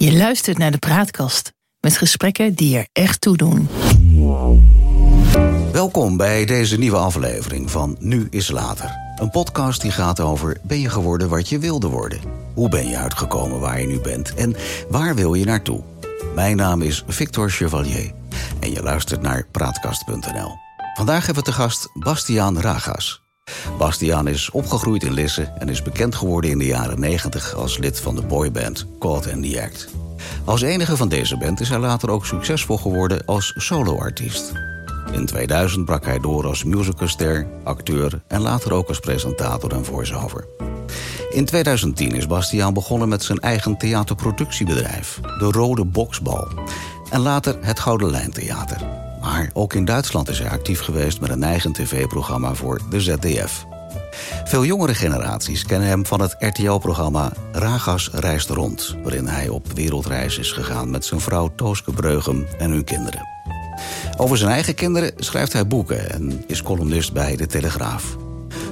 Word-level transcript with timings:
Je 0.00 0.12
luistert 0.12 0.58
naar 0.58 0.70
de 0.70 0.78
Praatkast 0.78 1.52
met 1.80 1.96
gesprekken 1.96 2.54
die 2.54 2.78
er 2.78 2.88
echt 2.92 3.20
toe 3.20 3.36
doen. 3.36 3.68
Welkom 5.72 6.16
bij 6.16 6.44
deze 6.44 6.78
nieuwe 6.78 6.96
aflevering 6.96 7.70
van 7.70 7.96
Nu 8.00 8.26
is 8.30 8.50
Later. 8.50 8.96
Een 9.16 9.30
podcast 9.30 9.80
die 9.80 9.90
gaat 9.90 10.20
over 10.20 10.56
ben 10.62 10.80
je 10.80 10.88
geworden 10.88 11.28
wat 11.28 11.48
je 11.48 11.58
wilde 11.58 11.88
worden? 11.88 12.20
Hoe 12.54 12.68
ben 12.68 12.88
je 12.88 12.96
uitgekomen 12.96 13.60
waar 13.60 13.80
je 13.80 13.86
nu 13.86 14.00
bent? 14.00 14.34
En 14.34 14.56
waar 14.88 15.14
wil 15.14 15.34
je 15.34 15.44
naartoe? 15.44 15.82
Mijn 16.34 16.56
naam 16.56 16.82
is 16.82 17.04
Victor 17.06 17.50
Chevalier 17.50 18.12
en 18.60 18.70
je 18.70 18.82
luistert 18.82 19.22
naar 19.22 19.46
Praatkast.nl. 19.50 20.56
Vandaag 20.94 21.26
hebben 21.26 21.44
we 21.44 21.50
te 21.50 21.56
gast 21.56 21.88
Bastiaan 21.94 22.60
Ragas. 22.60 23.27
Bastiaan 23.78 24.28
is 24.28 24.50
opgegroeid 24.50 25.04
in 25.04 25.12
Lisse 25.12 25.52
en 25.58 25.68
is 25.68 25.82
bekend 25.82 26.14
geworden 26.14 26.50
in 26.50 26.58
de 26.58 26.66
jaren 26.66 27.00
90 27.00 27.54
als 27.54 27.78
lid 27.78 28.00
van 28.00 28.14
de 28.14 28.22
boyband 28.22 28.86
Caught 28.98 29.26
in 29.26 29.42
the 29.42 29.62
Act. 29.62 29.88
Als 30.44 30.62
enige 30.62 30.96
van 30.96 31.08
deze 31.08 31.36
band 31.36 31.60
is 31.60 31.68
hij 31.68 31.78
later 31.78 32.10
ook 32.10 32.26
succesvol 32.26 32.76
geworden 32.76 33.24
als 33.24 33.52
soloartiest. 33.56 34.52
In 35.12 35.26
2000 35.26 35.84
brak 35.84 36.04
hij 36.04 36.18
door 36.18 36.46
als 36.46 36.64
musicalster, 36.64 37.46
acteur 37.64 38.22
en 38.26 38.40
later 38.40 38.72
ook 38.72 38.88
als 38.88 39.00
presentator 39.00 39.72
en 39.72 39.84
voice-over. 39.84 40.46
In 41.30 41.44
2010 41.44 42.12
is 42.12 42.26
Bastiaan 42.26 42.74
begonnen 42.74 43.08
met 43.08 43.22
zijn 43.22 43.38
eigen 43.38 43.76
theaterproductiebedrijf, 43.76 45.20
de 45.38 45.50
Rode 45.50 45.84
Boksbal, 45.84 46.48
en 47.10 47.20
later 47.20 47.58
het 47.60 47.80
Gouden 47.80 48.10
Lijn 48.10 48.32
Theater. 48.32 49.07
Maar 49.20 49.50
ook 49.52 49.74
in 49.74 49.84
Duitsland 49.84 50.28
is 50.28 50.38
hij 50.38 50.50
actief 50.50 50.80
geweest 50.80 51.20
met 51.20 51.30
een 51.30 51.42
eigen 51.42 51.72
tv-programma 51.72 52.54
voor 52.54 52.80
de 52.90 53.00
ZDF. 53.00 53.66
Veel 54.44 54.64
jongere 54.64 54.94
generaties 54.94 55.64
kennen 55.64 55.88
hem 55.88 56.06
van 56.06 56.20
het 56.20 56.36
RTL-programma 56.38 57.32
Ragas 57.52 58.10
reist 58.12 58.48
rond... 58.50 58.96
waarin 59.02 59.26
hij 59.26 59.48
op 59.48 59.72
wereldreis 59.72 60.38
is 60.38 60.52
gegaan 60.52 60.90
met 60.90 61.04
zijn 61.04 61.20
vrouw 61.20 61.50
Tooske 61.54 61.92
Breugem 61.92 62.46
en 62.58 62.70
hun 62.70 62.84
kinderen. 62.84 63.26
Over 64.16 64.36
zijn 64.36 64.50
eigen 64.50 64.74
kinderen 64.74 65.12
schrijft 65.16 65.52
hij 65.52 65.66
boeken 65.66 66.10
en 66.10 66.44
is 66.46 66.62
columnist 66.62 67.12
bij 67.12 67.36
De 67.36 67.46
Telegraaf. 67.46 68.27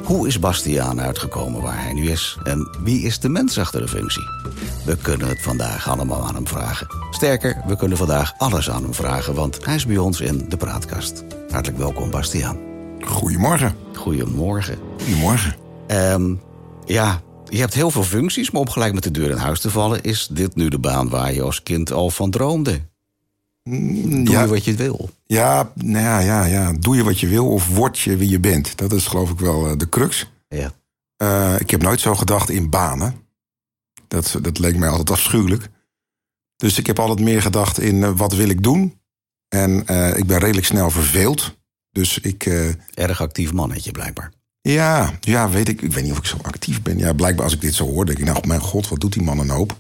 Hoe 0.06 0.26
is 0.26 0.38
Bastiaan 0.38 1.00
uitgekomen 1.00 1.62
waar 1.62 1.82
hij 1.82 1.92
nu 1.92 2.10
is? 2.10 2.38
En 2.42 2.68
wie 2.82 3.02
is 3.02 3.18
de 3.18 3.28
mens 3.28 3.58
achter 3.58 3.80
de 3.80 3.88
functie? 3.88 4.22
We 4.84 4.96
kunnen 4.96 5.28
het 5.28 5.42
vandaag 5.42 5.88
allemaal 5.88 6.26
aan 6.26 6.34
hem 6.34 6.46
vragen. 6.46 6.86
Sterker, 7.10 7.62
we 7.66 7.76
kunnen 7.76 7.98
vandaag 7.98 8.32
alles 8.38 8.70
aan 8.70 8.82
hem 8.82 8.94
vragen, 8.94 9.34
want 9.34 9.64
hij 9.64 9.74
is 9.74 9.86
bij 9.86 9.98
ons 9.98 10.20
in 10.20 10.48
de 10.48 10.56
praatkast. 10.56 11.24
Hartelijk 11.50 11.78
welkom, 11.78 12.10
Bastiaan. 12.10 12.58
Goedemorgen. 13.00 13.77
Goedemorgen. 13.94 14.78
Goedemorgen. 14.98 15.56
Um, 15.88 16.40
ja, 16.84 17.20
je 17.48 17.58
hebt 17.58 17.74
heel 17.74 17.90
veel 17.90 18.02
functies, 18.02 18.50
maar 18.50 18.60
om 18.60 18.70
gelijk 18.70 18.94
met 18.94 19.02
de 19.02 19.10
deur 19.10 19.30
in 19.30 19.36
huis 19.36 19.60
te 19.60 19.70
vallen... 19.70 20.02
is 20.02 20.28
dit 20.30 20.54
nu 20.54 20.68
de 20.68 20.78
baan 20.78 21.08
waar 21.08 21.32
je 21.32 21.42
als 21.42 21.62
kind 21.62 21.92
al 21.92 22.10
van 22.10 22.30
droomde? 22.30 22.80
Doe 23.69 24.31
ja, 24.31 24.42
je 24.42 24.48
wat 24.48 24.64
je 24.64 24.75
wil? 24.75 25.11
Ja, 25.25 25.72
nou 25.75 26.05
ja, 26.05 26.19
ja, 26.19 26.45
ja, 26.45 26.72
doe 26.72 26.97
je 26.97 27.05
wat 27.05 27.20
je 27.20 27.27
wil 27.27 27.48
of 27.48 27.69
word 27.69 27.98
je 27.98 28.17
wie 28.17 28.28
je 28.28 28.41
bent. 28.41 28.78
Dat 28.78 28.92
is 28.92 29.06
geloof 29.06 29.31
ik 29.31 29.39
wel 29.39 29.70
uh, 29.70 29.77
de 29.77 29.89
crux. 29.89 30.31
Ja. 30.48 30.73
Uh, 31.23 31.61
ik 31.61 31.70
heb 31.70 31.83
nooit 31.83 32.00
zo 32.00 32.14
gedacht 32.14 32.50
in 32.50 32.70
banen. 32.70 33.14
Dat, 34.08 34.39
dat 34.42 34.58
leek 34.58 34.77
mij 34.77 34.89
altijd 34.89 35.11
afschuwelijk. 35.11 35.69
Dus 36.56 36.78
ik 36.78 36.86
heb 36.86 36.98
altijd 36.98 37.20
meer 37.20 37.42
gedacht 37.42 37.81
in 37.81 37.97
uh, 37.97 38.11
wat 38.17 38.34
wil 38.34 38.48
ik 38.48 38.62
doen. 38.62 38.98
En 39.48 39.78
ik 40.17 40.27
ben 40.27 40.39
redelijk 40.39 40.67
snel 40.67 40.91
verveeld. 40.91 41.56
Dus 41.91 42.19
ik... 42.19 42.47
Erg 42.95 43.20
actief 43.20 43.53
mannetje 43.53 43.91
blijkbaar. 43.91 44.33
Ja, 44.61 45.12
ja, 45.20 45.51
weet 45.51 45.69
ik. 45.69 45.83
Ik 45.83 45.92
weet 45.92 46.03
niet 46.03 46.12
of 46.12 46.19
ik 46.19 46.25
zo 46.25 46.36
actief 46.42 46.83
ben. 46.83 46.98
Ja, 46.98 47.12
blijkbaar 47.12 47.45
als 47.45 47.55
ik 47.55 47.61
dit 47.61 47.75
zo 47.75 47.84
hoor, 47.84 48.06
denk 48.06 48.19
ik, 48.19 48.25
nou, 48.25 48.47
mijn 48.47 48.61
god, 48.61 48.89
wat 48.89 49.01
doet 49.01 49.12
die 49.12 49.23
man 49.23 49.39
een 49.39 49.51
hoop. 49.51 49.77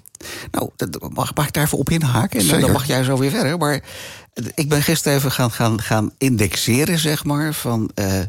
Nou, 0.50 0.70
dat, 0.76 1.12
mag, 1.12 1.34
mag 1.34 1.46
ik 1.46 1.52
daar 1.52 1.64
even 1.64 1.78
op 1.78 1.90
inhaken? 1.90 2.40
En 2.40 2.60
dan 2.60 2.72
mag 2.72 2.86
jij 2.86 3.04
zo 3.04 3.18
weer 3.18 3.30
verder. 3.30 3.58
Maar 3.58 3.82
ik 4.54 4.68
ben 4.68 4.82
gisteren 4.82 5.18
even 5.18 5.32
gaan, 5.32 5.50
gaan, 5.50 5.80
gaan 5.80 6.10
indexeren, 6.18 6.98
zeg 6.98 7.24
maar, 7.24 7.54
van 7.54 7.90
uh, 7.94 8.20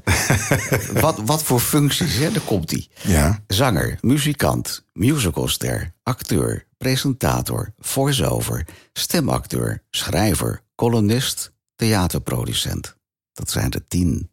wat, 1.02 1.22
wat 1.26 1.44
voor 1.44 1.60
functies, 1.60 2.16
hè? 2.16 2.32
Daar 2.32 2.42
komt 2.42 2.70
die. 2.70 2.90
Ja. 3.02 3.44
Zanger, 3.48 3.98
muzikant, 4.02 4.86
musicalster, 4.94 5.94
acteur, 6.04 6.66
presentator, 6.78 7.74
voice-over, 7.80 8.66
stemacteur, 8.94 9.84
schrijver, 9.90 10.62
columnist, 10.76 11.52
theaterproducent. 11.76 12.96
Dat 13.34 13.50
zijn 13.50 13.72
er 13.72 13.88
tien. 13.88 14.32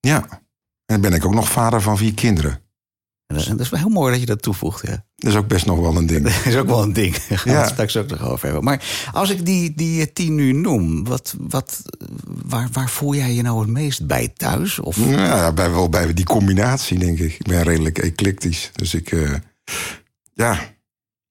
Ja. 0.00 0.42
En 0.86 1.00
ben 1.00 1.12
ik 1.12 1.24
ook 1.24 1.34
nog 1.34 1.48
vader 1.48 1.82
van 1.82 1.96
vier 1.96 2.14
kinderen. 2.14 2.60
En 3.26 3.36
dat 3.56 3.60
is 3.60 3.68
wel 3.68 3.80
heel 3.80 3.88
mooi 3.88 4.10
dat 4.10 4.20
je 4.20 4.26
dat 4.26 4.42
toevoegt. 4.42 4.86
Ja. 4.86 5.04
Dat 5.16 5.30
is 5.30 5.38
ook 5.38 5.48
best 5.48 5.66
nog 5.66 5.78
wel 5.78 5.96
een 5.96 6.06
ding. 6.06 6.22
Dat 6.24 6.46
is 6.46 6.56
ook 6.56 6.66
wel 6.66 6.82
een 6.82 6.92
ding. 6.92 7.16
Daar 7.16 7.38
gaan 7.38 7.54
het 7.54 7.68
straks 7.68 7.96
ook 7.96 8.08
nog 8.08 8.22
over 8.22 8.44
hebben. 8.44 8.64
Maar 8.64 9.08
als 9.12 9.30
ik 9.30 9.46
die, 9.46 9.74
die 9.74 10.12
tien 10.12 10.34
nu 10.34 10.52
noem, 10.52 11.04
wat, 11.04 11.34
wat, 11.38 11.82
waar, 12.24 12.68
waar 12.72 12.90
voel 12.90 13.14
jij 13.14 13.34
je 13.34 13.42
nou 13.42 13.60
het 13.60 13.68
meest 13.68 14.06
bij 14.06 14.28
thuis? 14.28 14.78
Of? 14.78 14.96
Ja, 14.96 15.52
bij, 15.52 15.70
wel 15.70 15.88
bij 15.88 16.14
die 16.14 16.24
combinatie, 16.24 16.98
denk 16.98 17.18
ik. 17.18 17.32
Ik 17.32 17.46
ben 17.46 17.62
redelijk 17.62 17.98
eclectisch. 17.98 18.70
Dus 18.74 18.94
ik, 18.94 19.12
uh, 19.12 19.34
ja, 20.32 20.58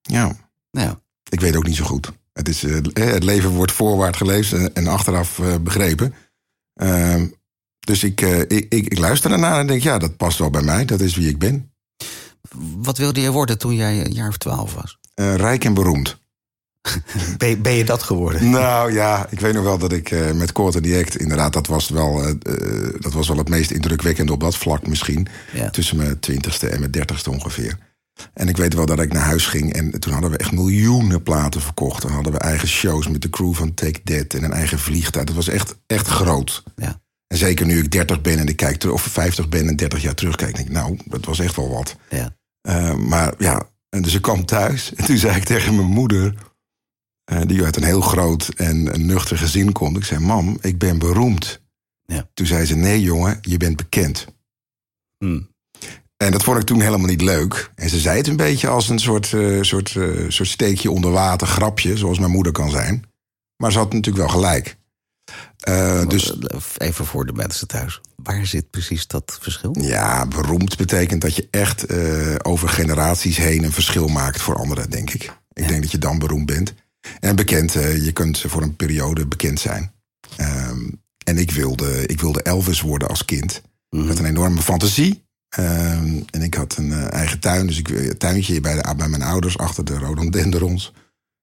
ja. 0.01 0.35
Nou. 0.72 0.95
Ik 1.29 1.39
weet 1.41 1.56
ook 1.56 1.67
niet 1.67 1.75
zo 1.75 1.85
goed. 1.85 2.12
Het, 2.33 2.50
is, 2.50 2.63
uh, 2.63 2.75
het 2.94 3.23
leven 3.23 3.50
wordt 3.50 3.72
voorwaarts 3.72 4.17
geleefd 4.17 4.73
en 4.73 4.88
achteraf 4.88 5.38
uh, 5.38 5.56
begrepen. 5.62 6.13
Ehm, 6.73 7.27
dus 7.79 8.03
ik, 8.03 8.22
ik, 8.22 8.66
ik, 8.69 8.88
ik 8.88 8.97
luister 8.97 9.31
ernaar 9.31 9.59
en 9.59 9.67
denk, 9.67 9.81
ja, 9.81 9.97
dat 9.97 10.17
past 10.17 10.38
wel 10.38 10.50
bij 10.50 10.62
mij. 10.62 10.85
Dat 10.85 11.01
is 11.01 11.16
wie 11.16 11.29
ik 11.29 11.39
ben. 11.39 11.73
Wat 12.78 12.98
wilde 12.98 13.22
je 13.22 13.32
worden 13.32 13.58
toen 13.58 13.76
jij 13.76 14.06
een 14.06 14.14
jaar 14.14 14.28
of 14.28 14.38
twaalf 14.38 14.74
was? 14.74 14.98
Uh, 15.16 15.36
rijk 15.36 15.66
en 15.66 15.74
beroemd. 15.74 16.18
ben, 17.38 17.62
ben, 17.62 17.74
je 17.74 17.86
dat 17.86 18.04
geworden? 18.04 18.50
Nou 18.50 18.94
ja, 18.94 19.28
ik 19.30 19.40
weet 19.40 19.54
nog 19.54 19.64
wel 19.64 19.78
dat 19.78 19.92
ik 19.92 20.12
uh, 20.12 20.32
met 20.32 20.52
Court 20.52 20.84
the 20.84 20.98
Act... 21.06 21.18
inderdaad, 21.18 21.54
dat 21.54 21.68
was, 21.68 21.90
wel, 21.90 22.28
uh, 22.28 22.34
dat 23.00 23.14
was 23.14 23.28
wel 23.28 23.38
het 23.38 23.50
meest 23.50 23.72
indrukwekkende 23.72 24.32
op 24.32 24.40
dat 24.40 24.58
vlak 24.58 24.88
misschien. 24.88 25.28
Ja. 25.54 25.70
Tussen 25.70 25.98
mijn 25.98 26.20
twintigste 26.20 26.68
en 26.68 26.80
mijn 26.80 26.92
dertigste 26.92 27.32
ongeveer. 27.32 27.78
En 28.34 28.48
ik 28.48 28.58
weet 28.58 28.74
wel 28.74 28.86
dat 28.86 29.00
ik 29.00 29.14
naar 29.14 29.24
huis 29.24 29.46
ging 29.46 29.74
en 29.74 30.00
toen 30.00 30.14
hadden 30.14 30.32
we 30.32 30.38
echt 30.38 30.52
miljoenen 30.52 31.24
platen 31.24 31.62
verkocht. 31.62 32.02
Dan 32.02 32.12
hadden 32.12 32.32
we 32.32 32.40
eigen 32.40 32.68
shows 32.68 33.08
met 33.08 33.22
de 33.22 33.30
crew 33.30 33.54
van 33.54 33.74
Take 33.74 34.02
That 34.04 34.34
en 34.34 34.44
een 34.44 34.54
eigen 34.54 34.80
vliegtuig. 34.80 35.26
Dat 35.26 35.36
was 35.36 35.48
echt, 35.48 35.76
echt 35.88 36.08
groot. 36.08 36.64
Ja. 36.76 37.02
En 37.28 37.38
zeker 37.38 37.66
nu 37.66 37.80
ik 37.80 37.92
30 37.92 38.22
ben 38.22 38.40
en 38.40 38.48
ik 38.48 38.56
kijk 38.56 38.78
terug, 38.78 38.96
of 38.96 39.02
50 39.02 39.50
ben 39.50 39.68
en 39.68 39.76
30 39.76 40.02
jaar 40.02 40.14
terugkijk, 40.14 40.56
denk 40.56 40.68
ik, 40.68 40.74
nou, 40.74 40.98
dat 41.06 41.26
was 41.26 41.40
echt 41.40 41.56
wel 41.56 41.70
wat. 41.70 41.96
Ja. 42.10 42.36
Uh, 42.68 42.96
maar 42.96 43.34
ja, 43.38 43.70
en 43.90 44.02
dus 44.02 44.14
ik 44.14 44.22
kwam 44.22 44.46
thuis 44.46 44.94
en 44.94 45.06
toen 45.06 45.18
zei 45.18 45.36
ik 45.36 45.44
tegen 45.44 45.76
mijn 45.76 45.88
moeder, 45.88 46.34
uh, 47.31 47.42
die 47.46 47.64
uit 47.64 47.76
een 47.76 47.84
heel 47.84 48.02
groot 48.02 48.48
en 48.48 48.94
een 48.94 49.06
nuchter 49.06 49.38
gezin 49.38 49.72
komt, 49.72 49.98
ik 49.98 50.03
zei, 50.03 50.20
mam, 50.20 50.58
ik 50.62 50.78
ben 50.78 51.00
beroemd. 51.00 51.62
Ja. 52.06 52.30
Toen 52.34 52.46
zei 52.46 52.66
ze, 52.66 52.75
nee 52.75 53.02
jongen, 53.02 53.38
je 53.42 53.58
bent 53.58 53.75
bekend. 53.75 54.25
Hmm. 55.18 55.54
En 56.18 56.31
dat 56.31 56.44
vond 56.44 56.58
ik 56.58 56.66
toen 56.66 56.81
helemaal 56.81 57.08
niet 57.08 57.22
leuk. 57.22 57.72
En 57.75 57.90
ze 57.90 58.00
zei 58.00 58.18
het 58.18 58.28
een 58.28 58.36
beetje 58.36 58.68
als 58.68 58.90
een 58.90 59.00
soort, 59.00 59.31
uh, 59.31 59.62
soort, 59.62 59.90
soort 60.28 60.50
steekje 60.50 60.92
onder 60.92 61.12
water, 61.12 61.48
grapje, 61.48 61.98
zoals 61.98 62.20
mijn 62.20 62.31
moeder 62.31 62.52
kan 62.52 62.70
zijn. 62.70 63.04
Maar 63.58 63.72
ze 63.72 63.78
had 63.78 63.94
natuurlijk 63.94 64.25
wel 64.25 64.42
gelijk. 64.42 64.78
Uh, 65.70 66.08
dus, 66.08 66.38
Even 66.78 67.06
voor 67.06 67.26
de 67.26 67.34
mensen 67.34 67.68
thuis. 67.68 68.02
Waar 68.16 68.46
zit 68.46 68.70
precies 68.70 69.08
dat 69.08 69.38
verschil? 69.42 69.76
Ja, 69.80 70.26
beroemd 70.26 70.78
betekent 70.78 71.22
dat 71.22 71.36
je 71.36 71.48
echt 71.52 71.92
uh, 71.92 72.36
over 72.42 72.70
generaties 72.70 73.38
heen 73.38 73.64
een 73.64 73.72
verschil 73.72 74.08
maakt 74.08 74.42
voor 74.42 74.56
anderen, 74.56 74.90
denk 74.90 75.10
ik. 75.10 75.24
Ik 75.54 75.64
ja. 75.64 75.68
denk 75.68 75.82
dat 75.82 75.92
je 75.92 75.98
dan 75.98 76.20
beroemd 76.20 76.46
bent. 76.46 76.74
En 77.20 77.36
bekend, 77.36 77.76
uh, 77.76 78.06
je 78.06 78.12
kunt 78.12 78.40
voor 78.40 78.62
een 78.62 78.76
periode 78.76 79.28
bekend 79.28 79.60
zijn. 79.60 79.94
Um, 80.42 81.02
en 81.24 81.38
ik 81.38 81.52
wilde, 81.52 82.06
ik 82.06 82.22
wilde 82.22 82.42
Elvis 82.42 82.82
worden 82.82 83.08
als 83.08 83.26
kind. 83.26 83.62
Mhm. 83.90 84.02
Ik 84.04 84.10
had 84.10 84.20
een 84.20 84.26
enorme 84.26 84.62
fantasie. 84.62 85.24
Um, 85.60 86.26
en 86.30 86.42
ik 86.42 86.54
had 86.54 86.78
een 86.78 86.94
eigen 86.94 87.40
tuin, 87.40 87.68
dus 87.68 87.78
ik 87.78 87.90
een 87.90 88.18
tuintje 88.18 88.62
bij, 88.62 88.76
de, 88.76 88.96
bij 88.98 89.08
mijn 89.08 89.22
ouders 89.22 89.58
achter 89.58 89.86
de 89.86 89.98
rhododendrons. 89.98 90.94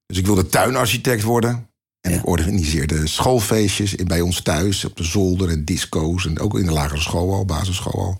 Dus 0.06 0.18
ik 0.18 0.26
wilde 0.26 0.46
tuinarchitect 0.46 1.22
worden. 1.22 1.66
En 2.02 2.10
Ja. 2.10 2.18
ik 2.18 2.26
organiseerde 2.26 3.06
schoolfeestjes 3.06 3.94
bij 3.94 4.20
ons 4.20 4.42
thuis, 4.42 4.84
op 4.84 4.96
de 4.96 5.04
zolder 5.04 5.48
en 5.48 5.64
disco's. 5.64 6.26
En 6.26 6.38
ook 6.38 6.58
in 6.58 6.66
de 6.66 6.72
lagere 6.72 7.00
school 7.00 7.34
al, 7.34 7.44
basisschool 7.44 8.00
al. 8.04 8.18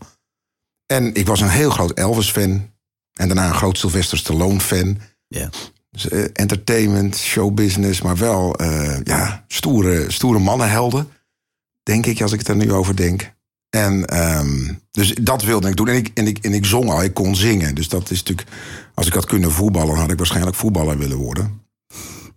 En 0.86 1.14
ik 1.14 1.26
was 1.26 1.40
een 1.40 1.48
heel 1.48 1.70
groot 1.70 1.92
Elvis-fan. 1.92 2.70
En 3.12 3.26
daarna 3.28 3.48
een 3.48 3.54
groot 3.54 3.78
Sylvester 3.78 4.18
Stallone-fan. 4.18 4.98
Ja. 5.28 5.50
Dus, 5.90 6.08
eh, 6.08 6.24
entertainment, 6.32 7.16
showbusiness, 7.16 8.02
maar 8.02 8.16
wel 8.16 8.54
eh, 8.54 9.00
ja, 9.04 9.44
stoere, 9.48 10.10
stoere 10.10 10.38
mannenhelden. 10.38 11.08
Denk 11.82 12.06
ik, 12.06 12.22
als 12.22 12.32
ik 12.32 12.48
er 12.48 12.56
nu 12.56 12.72
over 12.72 12.96
denk. 12.96 13.32
En 13.70 14.04
ehm, 14.04 14.74
dus 14.90 15.14
dat 15.20 15.42
wilde 15.42 15.68
ik 15.68 15.76
doen. 15.76 15.88
En 15.88 15.96
ik, 15.96 16.10
en, 16.14 16.26
ik, 16.26 16.38
en 16.38 16.52
ik 16.52 16.64
zong 16.64 16.90
al, 16.90 17.02
ik 17.02 17.14
kon 17.14 17.36
zingen. 17.36 17.74
Dus 17.74 17.88
dat 17.88 18.10
is 18.10 18.18
natuurlijk, 18.18 18.48
als 18.94 19.06
ik 19.06 19.12
had 19.12 19.26
kunnen 19.26 19.50
voetballen, 19.50 19.96
had 19.96 20.10
ik 20.10 20.16
waarschijnlijk 20.18 20.56
voetballer 20.56 20.98
willen 20.98 21.16
worden. 21.16 21.60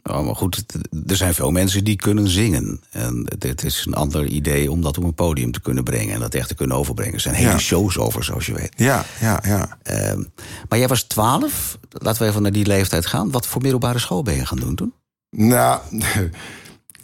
Oh, 0.09 0.25
maar 0.25 0.35
goed, 0.35 0.63
er 1.07 1.15
zijn 1.15 1.33
veel 1.33 1.51
mensen 1.51 1.83
die 1.83 1.95
kunnen 1.95 2.27
zingen. 2.27 2.81
En 2.91 3.25
het 3.39 3.63
is 3.63 3.83
een 3.85 3.93
ander 3.93 4.25
idee 4.25 4.71
om 4.71 4.81
dat 4.81 4.97
op 4.97 5.03
een 5.03 5.13
podium 5.13 5.51
te 5.51 5.61
kunnen 5.61 5.83
brengen... 5.83 6.13
en 6.13 6.19
dat 6.19 6.33
echt 6.33 6.47
te 6.47 6.55
kunnen 6.55 6.77
overbrengen. 6.77 7.13
Er 7.13 7.19
zijn 7.19 7.35
hele 7.35 7.49
Ja. 7.49 7.57
shows 7.57 7.97
over, 7.97 8.23
zoals 8.23 8.45
je 8.45 8.53
weet. 8.53 8.73
Ja, 8.75 9.05
ja, 9.19 9.39
ja. 9.43 9.77
Ehm, 9.83 10.23
maar 10.69 10.79
jij 10.79 10.87
was 10.87 11.03
twaalf. 11.03 11.77
Laten 11.89 12.21
we 12.21 12.29
even 12.29 12.41
naar 12.41 12.51
die 12.51 12.65
leeftijd 12.65 13.05
gaan. 13.05 13.31
Wat 13.31 13.47
voor 13.47 13.61
middelbare 13.61 13.99
school 13.99 14.23
ben 14.23 14.35
je 14.35 14.45
gaan 14.45 14.59
doen 14.59 14.75
toen? 14.75 14.93
Nou, 15.29 15.81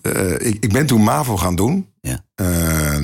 eh, 0.01 0.31
ik, 0.33 0.57
ik 0.59 0.71
ben 0.73 0.85
toen 0.85 1.03
MAVO 1.03 1.37
gaan 1.37 1.55
doen. 1.55 1.87
Ja. 2.01 2.25
Eh, 2.35 2.95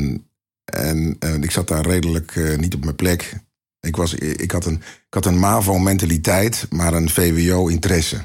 en 0.66 1.18
ik 1.44 1.52
zat 1.52 1.68
daar 1.68 1.86
redelijk 1.86 2.36
eh, 2.36 2.58
niet 2.58 2.76
op 2.76 2.84
mijn 2.84 2.96
plek. 2.96 3.34
Ik, 3.80 3.96
was, 3.96 4.14
ik, 4.14 4.52
had 4.52 4.66
een, 4.66 4.76
ik 5.08 5.14
had 5.14 5.26
een 5.26 5.40
MAVO-mentaliteit, 5.40 6.68
maar 6.70 6.94
een 6.94 7.10
VWO-interesse. 7.10 8.18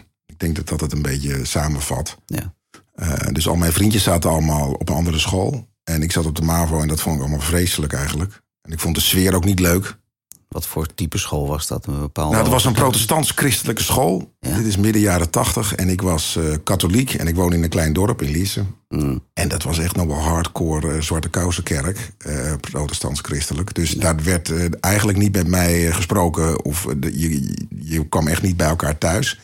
Ik 0.43 0.49
denk 0.55 0.67
dat 0.69 0.79
dat 0.79 0.91
het 0.91 0.93
een 0.99 1.03
beetje 1.13 1.45
samenvat. 1.45 2.17
Ja. 2.27 2.55
Eh, 2.95 3.13
dus 3.33 3.49
al 3.49 3.55
mijn 3.57 3.73
vriendjes 3.73 4.03
zaten 4.03 4.31
allemaal 4.31 4.73
op 4.73 4.89
een 4.89 4.95
andere 4.95 5.19
school. 5.19 5.69
En 5.85 6.03
ik 6.03 6.13
zat 6.13 6.27
op 6.27 6.37
de 6.37 6.43
MAVO 6.43 6.81
en 6.81 6.89
dat 6.89 7.01
vond 7.01 7.15
ik 7.17 7.21
allemaal 7.23 7.41
vreselijk 7.41 7.93
eigenlijk. 7.93 8.43
En 8.63 8.73
ik 8.73 8.81
vond 8.81 8.95
de 8.95 9.01
sfeer 9.01 9.35
ook 9.35 9.45
niet 9.45 9.61
leuk. 9.61 10.01
Wat 10.49 10.67
voor 10.67 10.95
type 10.95 11.19
school 11.19 11.47
was 11.49 11.67
dat? 11.67 11.87
Een 11.87 12.01
bepaalde... 12.01 12.31
Nou, 12.31 12.43
het 12.43 12.53
was 12.53 12.65
een 12.65 12.73
protestants-christelijke 12.73 13.83
school. 13.83 14.35
Ja. 14.41 14.57
Dit 14.57 14.67
is 14.67 14.77
midden 14.77 15.03
jaren 15.03 15.31
tachtig. 15.31 15.75
En 15.75 15.89
ik 15.89 16.03
was 16.03 16.37
eh, 16.37 16.45
katholiek 16.65 17.15
en 17.15 17.27
ik 17.27 17.35
woon 17.35 17.53
in 17.53 17.63
een 17.63 17.69
klein 17.69 17.93
dorp 17.93 18.23
in 18.23 18.31
Lisse. 18.31 18.65
Mm. 18.89 19.23
En 19.35 19.49
dat 19.49 19.63
was 19.63 19.79
echt 19.79 19.97
nog 19.97 20.07
wel 20.07 20.19
hardcore 20.21 20.93
eh, 20.95 21.01
Zwarte 21.01 21.29
Kousenkerk, 21.29 22.13
eh 22.19 22.53
protestants-christelijk. 22.61 23.75
Dus 23.75 23.91
daar 23.91 24.23
werd 24.23 24.79
eigenlijk 24.81 25.19
niet 25.19 25.33
met 25.35 25.47
mij 25.47 25.93
gesproken. 25.93 26.65
Of 26.65 26.87
de- 26.97 27.19
je, 27.21 27.55
je 27.81 28.09
kwam 28.09 28.29
echt 28.29 28.43
niet 28.43 28.57
bij 28.57 28.69
elkaar 28.69 28.99
thuis. 28.99 29.41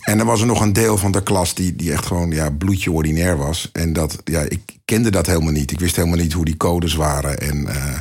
En 0.00 0.18
er 0.18 0.24
was 0.24 0.40
er 0.40 0.46
nog 0.46 0.60
een 0.60 0.72
deel 0.72 0.96
van 0.96 1.12
de 1.12 1.22
klas 1.22 1.54
die, 1.54 1.76
die 1.76 1.92
echt 1.92 2.06
gewoon 2.06 2.30
ja, 2.30 2.50
bloedje 2.50 2.92
ordinair 2.92 3.36
was. 3.36 3.68
En 3.72 3.92
dat, 3.92 4.18
ja, 4.24 4.40
ik 4.40 4.78
kende 4.84 5.10
dat 5.10 5.26
helemaal 5.26 5.52
niet. 5.52 5.70
Ik 5.70 5.80
wist 5.80 5.96
helemaal 5.96 6.18
niet 6.18 6.32
hoe 6.32 6.44
die 6.44 6.56
codes 6.56 6.94
waren. 6.94 7.38
En, 7.38 7.66
eh, 7.66 7.98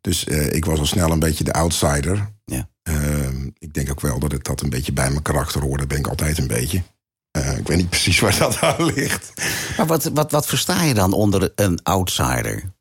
dus 0.00 0.24
eh, 0.24 0.54
ik 0.54 0.64
was 0.64 0.78
al 0.78 0.86
snel 0.86 1.10
een 1.10 1.18
beetje 1.18 1.44
de 1.44 1.52
outsider. 1.52 2.32
Ja. 2.44 2.68
Ehm, 2.82 3.48
ik 3.58 3.74
denk 3.74 3.90
ook 3.90 4.00
wel 4.00 4.18
dat 4.18 4.32
het 4.32 4.44
dat 4.44 4.60
een 4.60 4.70
beetje 4.70 4.92
bij 4.92 5.10
mijn 5.10 5.22
karakter 5.22 5.60
hoorde. 5.60 5.78
Dat 5.78 5.88
ben 5.88 5.98
ik 5.98 6.06
altijd 6.06 6.38
een 6.38 6.46
beetje. 6.46 6.82
Eh, 7.30 7.58
ik 7.58 7.66
weet 7.66 7.76
niet 7.76 7.90
precies 7.90 8.20
waar 8.20 8.38
dat 8.38 8.60
aan 8.60 8.84
ligt. 8.84 9.32
Maar 9.76 9.86
wat, 9.86 10.10
wat, 10.14 10.30
wat 10.30 10.46
versta 10.46 10.82
je 10.82 10.94
dan 10.94 11.12
onder 11.12 11.52
een 11.54 11.82
outsider? 11.82 12.76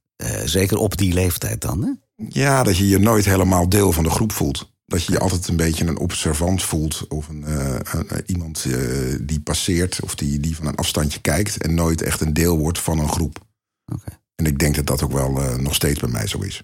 Zeker 0.46 0.78
op 0.78 0.98
die 0.98 1.14
leeftijd 1.14 1.62
dan, 1.62 1.82
hè? 1.82 1.92
Ja, 2.30 2.64
dat 2.64 2.78
je 2.78 2.88
je 2.88 3.00
nooit 3.00 3.26
helemaal 3.26 3.70
deel 3.70 3.92
van 3.92 4.04
de 4.04 4.10
groep 4.10 4.32
voelt. 4.32 4.72
Dat 4.88 5.04
je 5.04 5.12
je 5.12 5.20
altijd 5.20 5.48
een 5.48 5.56
beetje 5.56 5.86
een 5.86 5.98
observant 5.98 6.64
voelt. 6.64 7.06
Of 7.08 7.28
een, 7.28 7.44
eh, 7.44 7.76
een- 7.92 8.06
een- 8.16 8.24
iemand 8.26 8.66
eh, 8.66 9.16
die 9.22 9.40
passeert 9.42 10.02
of 10.04 10.16
die, 10.16 10.40
die 10.40 10.56
van 10.56 10.66
een 10.68 10.76
afstandje 10.76 11.22
kijkt. 11.22 11.58
En 11.58 11.74
nooit 11.74 12.02
echt 12.02 12.22
een 12.22 12.34
deel 12.34 12.58
wordt 12.58 12.80
van 12.80 13.00
een 13.00 13.10
groep. 13.10 13.46
Oké. 13.94 14.20
En 14.36 14.46
ik 14.46 14.60
denk 14.60 14.76
dat 14.76 14.86
dat 14.86 15.04
ook 15.04 15.12
wel 15.12 15.42
eh, 15.42 15.56
nog 15.56 15.76
steeds 15.76 16.00
bij 16.00 16.10
mij 16.10 16.28
zo 16.28 16.40
is. 16.40 16.62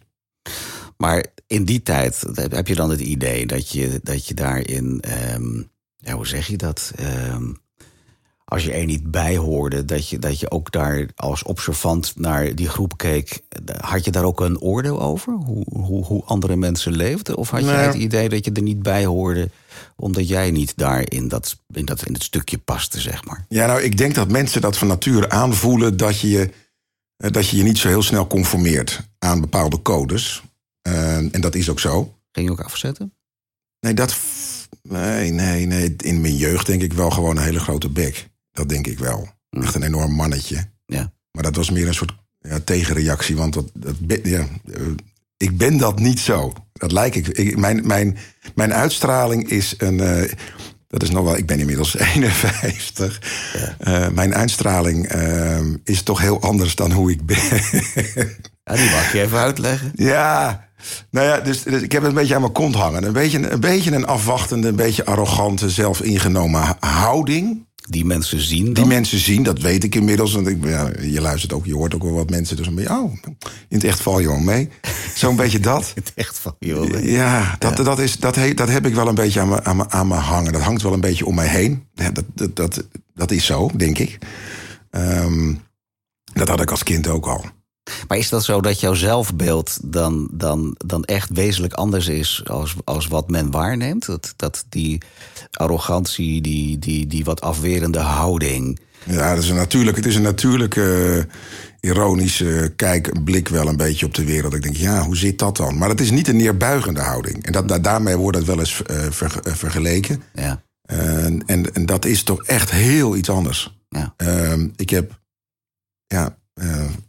Maar 0.97 1.25
in 1.47 1.65
die 1.65 1.83
tijd 1.83 2.23
heb 2.35 2.67
je 2.67 2.75
dan 2.75 2.89
het 2.89 2.99
idee 2.99 3.45
dat 3.45 3.69
je, 3.69 3.99
dat 4.03 4.27
je 4.27 4.33
daarin, 4.33 5.01
ehm, 5.01 5.57
ja, 5.97 6.13
hoe 6.15 6.27
zeg 6.27 6.47
je 6.47 6.57
dat? 6.57 6.91
Ehm, 6.95 7.51
als 8.53 8.63
je 8.63 8.71
er 8.71 8.85
niet 8.85 9.11
bij 9.11 9.37
hoorde, 9.37 9.85
dat 9.85 10.09
je, 10.09 10.19
dat 10.19 10.39
je 10.39 10.51
ook 10.51 10.71
daar 10.71 11.07
als 11.15 11.43
observant 11.43 12.13
naar 12.15 12.55
die 12.55 12.69
groep 12.69 12.97
keek. 12.97 13.41
Had 13.79 14.05
je 14.05 14.11
daar 14.11 14.23
ook 14.23 14.41
een 14.41 14.59
oordeel 14.59 15.01
over? 15.01 15.33
Hoe, 15.33 15.63
hoe, 15.69 16.05
hoe 16.05 16.23
andere 16.23 16.55
mensen 16.55 16.91
leefden? 16.95 17.35
Of 17.37 17.49
had 17.49 17.59
je 17.59 17.65
Nee. 17.65 17.75
het 17.75 17.95
idee 17.95 18.29
dat 18.29 18.45
je 18.45 18.51
er 18.51 18.61
niet 18.61 18.83
bij 18.83 19.05
hoorde, 19.05 19.49
omdat 19.95 20.27
jij 20.27 20.51
niet 20.51 20.73
daar 20.75 21.11
in 21.11 21.27
dat, 21.27 21.57
in 21.73 21.85
dat 21.85 22.05
in 22.05 22.13
het 22.13 22.23
stukje 22.23 22.57
paste, 22.57 22.99
zeg 22.99 23.25
maar? 23.25 23.45
Ja, 23.49 23.65
nou, 23.65 23.81
ik 23.81 23.97
denk 23.97 24.15
dat 24.15 24.31
mensen 24.31 24.61
dat 24.61 24.77
van 24.77 24.87
nature 24.87 25.29
aanvoelen 25.29 25.97
dat 25.97 26.19
je 26.19 26.29
je, 26.29 26.49
eh, 27.17 27.31
dat 27.31 27.47
je, 27.49 27.57
je 27.57 27.63
niet 27.63 27.77
zo 27.77 27.87
heel 27.87 28.03
snel 28.03 28.27
conformeert 28.27 29.07
aan 29.19 29.41
bepaalde 29.41 29.81
codes. 29.81 30.43
Eh, 30.81 31.15
en 31.17 31.41
dat 31.41 31.55
is 31.55 31.69
ook 31.69 31.79
zo. 31.79 32.13
Ging 32.31 32.45
je 32.47 32.51
ook 32.51 32.61
afzetten? 32.61 33.13
Nee, 33.79 33.93
dat. 33.93 34.17
Nee, 34.81 35.31
nee, 35.31 35.65
nee. 35.65 35.95
In 35.97 36.21
mijn 36.21 36.35
jeugd 36.35 36.65
denk 36.65 36.81
ik 36.81 36.93
wel 36.93 37.09
gewoon 37.09 37.37
een 37.37 37.43
hele 37.43 37.59
grote 37.59 37.89
bek. 37.89 38.31
Dat 38.53 38.69
denk 38.69 38.87
ik 38.87 38.99
wel. 38.99 39.27
Echt 39.49 39.75
een 39.75 39.83
enorm 39.83 40.11
mannetje. 40.11 40.65
Ja. 40.85 41.11
Maar 41.31 41.43
dat 41.43 41.55
was 41.55 41.69
meer 41.69 41.87
een 41.87 41.93
soort 41.93 42.13
ja, 42.39 42.59
tegenreactie. 42.59 43.35
Want 43.35 43.53
dat, 43.53 43.71
dat, 43.73 43.95
ja, 44.23 44.39
eh, 44.73 44.81
ik 45.37 45.57
ben 45.57 45.77
dat 45.77 45.99
niet 45.99 46.19
zo. 46.19 46.53
Dat 46.73 46.91
lijk 46.91 47.15
ik. 47.15 47.27
ik 47.27 47.57
mijn, 47.57 47.87
mijn, 47.87 48.17
mijn 48.55 48.73
uitstraling 48.73 49.49
is 49.49 49.73
een. 49.77 49.99
eh, 49.99 50.31
dat 50.87 51.03
is 51.03 51.09
nog 51.11 51.23
wel. 51.23 51.37
Ik 51.37 51.45
ben 51.45 51.59
inmiddels 51.59 51.97
51. 52.13 53.21
Eh, 53.79 54.09
mijn 54.09 54.35
uitstraling 54.35 55.07
eh, 55.07 55.59
is 55.83 56.01
toch 56.01 56.19
heel 56.19 56.41
anders 56.41 56.75
dan 56.75 56.91
hoe 56.91 57.11
ik 57.11 57.25
ben. 57.25 57.37
Ja, 58.65 58.75
die 58.75 58.89
mag 58.89 59.13
je 59.13 59.21
even 59.21 59.37
uitleggen. 59.37 59.91
Ja, 59.95 60.67
nou 61.11 61.27
ja, 61.27 61.39
dus, 61.39 61.63
dus 61.63 61.81
ik 61.81 61.91
heb 61.91 62.01
het 62.01 62.11
een 62.11 62.17
beetje 62.17 62.35
aan 62.35 62.41
mijn 62.41 62.53
kont 62.53 62.75
hangen. 62.75 63.03
Een 63.03 63.13
beetje, 63.13 63.51
een 63.51 63.59
beetje 63.59 63.91
een 63.91 64.05
afwachtende, 64.05 64.67
een 64.67 64.75
beetje 64.75 65.05
arrogante, 65.05 65.69
zelfingenomen 65.69 66.75
houding. 66.79 67.65
Die 67.89 68.05
mensen 68.05 68.39
zien 68.41 68.63
dan. 68.65 68.73
Die 68.73 68.85
mensen 68.85 69.19
zien, 69.19 69.43
dat 69.43 69.59
weet 69.59 69.83
ik 69.83 69.95
inmiddels. 69.95 70.33
Want 70.33 70.47
ik, 70.47 70.65
ja, 70.65 70.91
je 71.01 71.21
luistert 71.21 71.53
ook, 71.53 71.65
je 71.65 71.73
hoort 71.73 71.95
ook 71.95 72.03
wel 72.03 72.11
wat 72.13 72.29
mensen. 72.29 72.57
Dus 72.57 72.67
een 72.67 72.75
beetje, 72.75 72.91
oh, 72.93 73.13
in 73.69 73.77
het 73.77 73.83
echt 73.83 73.99
val 74.01 74.19
je 74.19 74.27
wel 74.27 74.37
mee. 74.39 74.69
Zo'n 75.15 75.35
beetje 75.35 75.59
dat. 75.59 75.91
Het 75.95 76.11
echt 76.15 76.39
van, 76.39 76.55
joh. 76.59 77.03
Ja, 77.05 77.55
dat, 77.59 77.75
Dat, 77.77 77.99
is, 77.99 78.17
dat, 78.17 78.35
he- 78.35 78.53
dat 78.53 78.69
heb 78.69 78.85
ik 78.85 78.93
wel 78.93 79.07
een 79.07 79.15
beetje 79.15 79.39
aan 79.39 79.49
me, 79.49 79.63
aan, 79.63 79.75
me, 79.75 79.89
aan 79.89 80.07
me 80.07 80.13
hangen. 80.15 80.51
Dat 80.53 80.61
hangt 80.61 80.81
wel 80.81 80.93
een 80.93 81.01
beetje 81.01 81.25
om 81.25 81.35
mij 81.35 81.47
heen. 81.47 81.87
Ja, 81.93 82.11
dat, 82.11 82.25
dat, 82.33 82.55
dat, 82.55 82.87
dat 83.13 83.31
is 83.31 83.45
zo, 83.45 83.69
denk 83.75 83.97
ik. 83.97 84.17
Ehm, 84.89 85.53
dat 86.33 86.47
had 86.47 86.61
ik 86.61 86.71
als 86.71 86.83
kind 86.83 87.07
ook 87.07 87.25
al. 87.25 87.45
Maar 88.07 88.17
is 88.17 88.29
dat 88.29 88.43
zo 88.43 88.61
dat 88.61 88.79
jouw 88.79 88.93
zelfbeeld 88.93 89.77
dan, 89.83 90.27
dan, 90.31 90.75
dan 90.85 91.03
echt 91.03 91.29
wezenlijk 91.33 91.73
anders 91.73 92.07
is 92.07 92.41
als, 92.45 92.75
als 92.83 93.07
wat 93.07 93.29
men 93.29 93.51
waarneemt? 93.51 94.05
Dat, 94.05 94.33
dat 94.35 94.65
die 94.69 95.01
arrogantie, 95.51 96.41
die, 96.41 96.79
die, 96.79 97.07
die 97.07 97.23
wat 97.23 97.41
afwerende 97.41 97.99
houding. 97.99 98.79
Ja, 99.05 99.33
dat 99.35 99.43
is 99.43 99.49
een 99.49 99.55
natuurlijk, 99.55 99.97
het 99.97 100.05
is 100.05 100.15
een 100.15 100.21
natuurlijke, 100.21 101.15
eh, 101.79 101.89
ironische 101.89 102.73
kijk, 102.75 103.23
blik 103.23 103.47
wel 103.47 103.67
een 103.67 103.77
beetje 103.77 104.05
op 104.05 104.13
de 104.13 104.23
wereld. 104.25 104.53
Ik 104.53 104.61
denk, 104.61 104.75
ja, 104.75 105.03
hoe 105.03 105.17
zit 105.17 105.39
dat 105.39 105.57
dan? 105.57 105.77
Maar 105.77 105.87
dat 105.87 105.99
is 105.99 106.11
niet 106.11 106.27
een 106.27 106.37
neerbuigende 106.37 107.01
houding. 107.01 107.45
En 107.45 107.51
dat, 107.51 107.67
da- 107.67 107.79
daarmee 107.79 108.17
wordt 108.17 108.37
het 108.37 108.45
wel 108.47 108.59
eens 108.59 108.81
eh, 108.83 109.05
ver- 109.09 109.39
eh, 109.43 109.53
vergeleken. 109.53 110.23
Ja, 110.33 110.63
En, 110.81 111.43
en, 111.45 111.73
en 111.73 111.85
dat 111.85 112.05
is 112.05 112.23
toch 112.23 112.43
echt 112.43 112.71
heel 112.71 113.15
iets 113.15 113.29
anders. 113.29 113.77
ja. 113.89 114.13
Ehm, 114.17 114.67
ik 114.75 114.89
heb, 114.89 115.19
ja, 116.07 116.37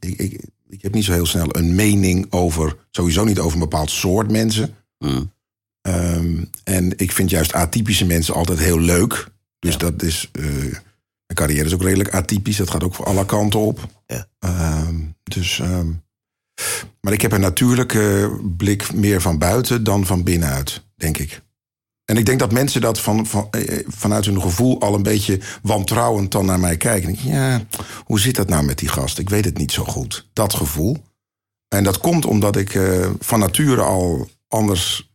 ik, 0.00 0.18
ik, 0.18 0.40
ik 0.74 0.82
heb 0.82 0.94
niet 0.94 1.04
zo 1.04 1.12
heel 1.12 1.26
snel 1.26 1.56
een 1.56 1.74
mening 1.74 2.26
over, 2.32 2.76
sowieso 2.90 3.24
niet 3.24 3.38
over 3.38 3.52
een 3.52 3.68
bepaald 3.68 3.90
soort 3.90 4.30
mensen. 4.30 4.74
Mm. 4.98 5.32
Ehm, 5.80 6.44
en 6.64 6.98
ik 6.98 7.12
vind 7.12 7.30
juist 7.30 7.52
atypische 7.52 8.04
mensen 8.06 8.34
altijd 8.34 8.58
heel 8.58 8.80
leuk. 8.80 9.28
Dus 9.58 9.72
Ja. 9.72 9.78
dat 9.78 10.02
is. 10.02 10.28
eh, 10.32 10.44
mijn 11.26 11.34
carrière 11.34 11.64
is 11.64 11.74
ook 11.74 11.82
redelijk 11.82 12.14
atypisch. 12.14 12.56
Dat 12.56 12.70
gaat 12.70 12.84
ook 12.84 12.94
voor 12.94 13.04
alle 13.06 13.26
kanten 13.26 13.60
op. 13.60 13.88
Ja. 14.06 14.26
Ehm, 14.38 14.94
dus. 15.22 15.58
ehm, 15.60 15.90
maar 17.00 17.12
ik 17.12 17.20
heb 17.20 17.32
een 17.32 17.40
natuurlijke 17.40 18.36
blik 18.56 18.92
meer 18.92 19.20
van 19.20 19.38
buiten 19.38 19.84
dan 19.84 20.06
van 20.06 20.22
binnenuit, 20.22 20.82
denk 20.96 21.18
ik. 21.18 21.42
En 22.04 22.16
ik 22.16 22.26
denk 22.26 22.38
dat 22.38 22.52
mensen 22.52 22.80
dat 22.80 23.00
van, 23.00 23.26
van, 23.26 23.48
eh, 23.50 23.78
eh, 23.78 23.84
vanuit 23.88 24.24
hun 24.24 24.40
gevoel 24.40 24.80
al 24.80 24.94
een 24.94 25.02
beetje 25.02 25.40
wantrouwend 25.62 26.32
dan 26.32 26.46
naar 26.46 26.60
mij 26.60 26.76
kijken. 26.76 27.16
Ja, 27.22 27.66
hoe 28.04 28.20
zit 28.20 28.34
dat 28.34 28.48
nou 28.48 28.64
met 28.64 28.78
die 28.78 28.88
gast? 28.88 29.18
Ik 29.18 29.30
weet 29.30 29.44
het 29.44 29.58
niet 29.58 29.72
zo 29.72 29.84
goed. 29.84 30.28
Dat 30.32 30.54
gevoel. 30.54 30.96
En 31.68 31.84
dat 31.84 31.98
komt 31.98 32.26
omdat 32.26 32.56
ik 32.56 32.74
eh, 32.74 33.10
van 33.18 33.38
nature 33.38 33.82
al 33.82 34.28
anders, 34.48 35.13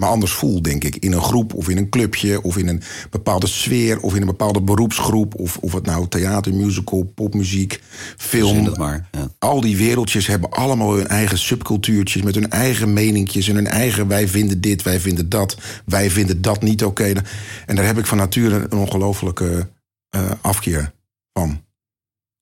me 0.00 0.06
anders 0.06 0.32
voel, 0.32 0.62
denk 0.62 0.84
ik. 0.84 0.96
In 0.96 1.12
een 1.12 1.22
groep 1.22 1.54
of 1.54 1.68
in 1.68 1.76
een 1.76 1.88
clubje 1.88 2.42
of 2.42 2.56
in 2.56 2.68
een 2.68 2.82
bepaalde 3.10 3.46
sfeer 3.46 4.00
of 4.00 4.14
in 4.14 4.20
een 4.20 4.26
bepaalde 4.26 4.60
beroepsgroep. 4.60 5.34
Of, 5.34 5.56
of 5.56 5.72
het 5.72 5.86
nou 5.86 6.08
theater, 6.08 6.54
musical, 6.54 7.12
popmuziek, 7.14 7.80
film. 8.16 8.64
het 8.64 8.78
maar. 8.78 9.08
Ja. 9.12 9.28
Al 9.38 9.60
die 9.60 9.76
wereldjes 9.76 10.26
hebben 10.26 10.50
allemaal 10.50 10.94
hun 10.96 11.06
eigen 11.06 11.38
subcultuurtjes 11.38 12.22
met 12.22 12.34
hun 12.34 12.50
eigen 12.50 12.92
meningjes 12.92 13.48
en 13.48 13.54
hun 13.54 13.66
eigen 13.66 14.08
wij 14.08 14.28
vinden 14.28 14.60
dit, 14.60 14.82
wij 14.82 15.00
vinden 15.00 15.28
dat, 15.28 15.56
wij 15.84 16.10
vinden 16.10 16.42
dat 16.42 16.62
niet 16.62 16.84
oké. 16.84 17.12
En 17.66 17.76
daar 17.76 17.86
heb 17.86 17.98
ik 17.98 18.06
van 18.06 18.18
nature 18.18 18.66
een 18.68 18.78
ongelofelijke 18.78 19.68
eh, 20.08 20.30
afkeer 20.40 20.92
van. 21.32 21.60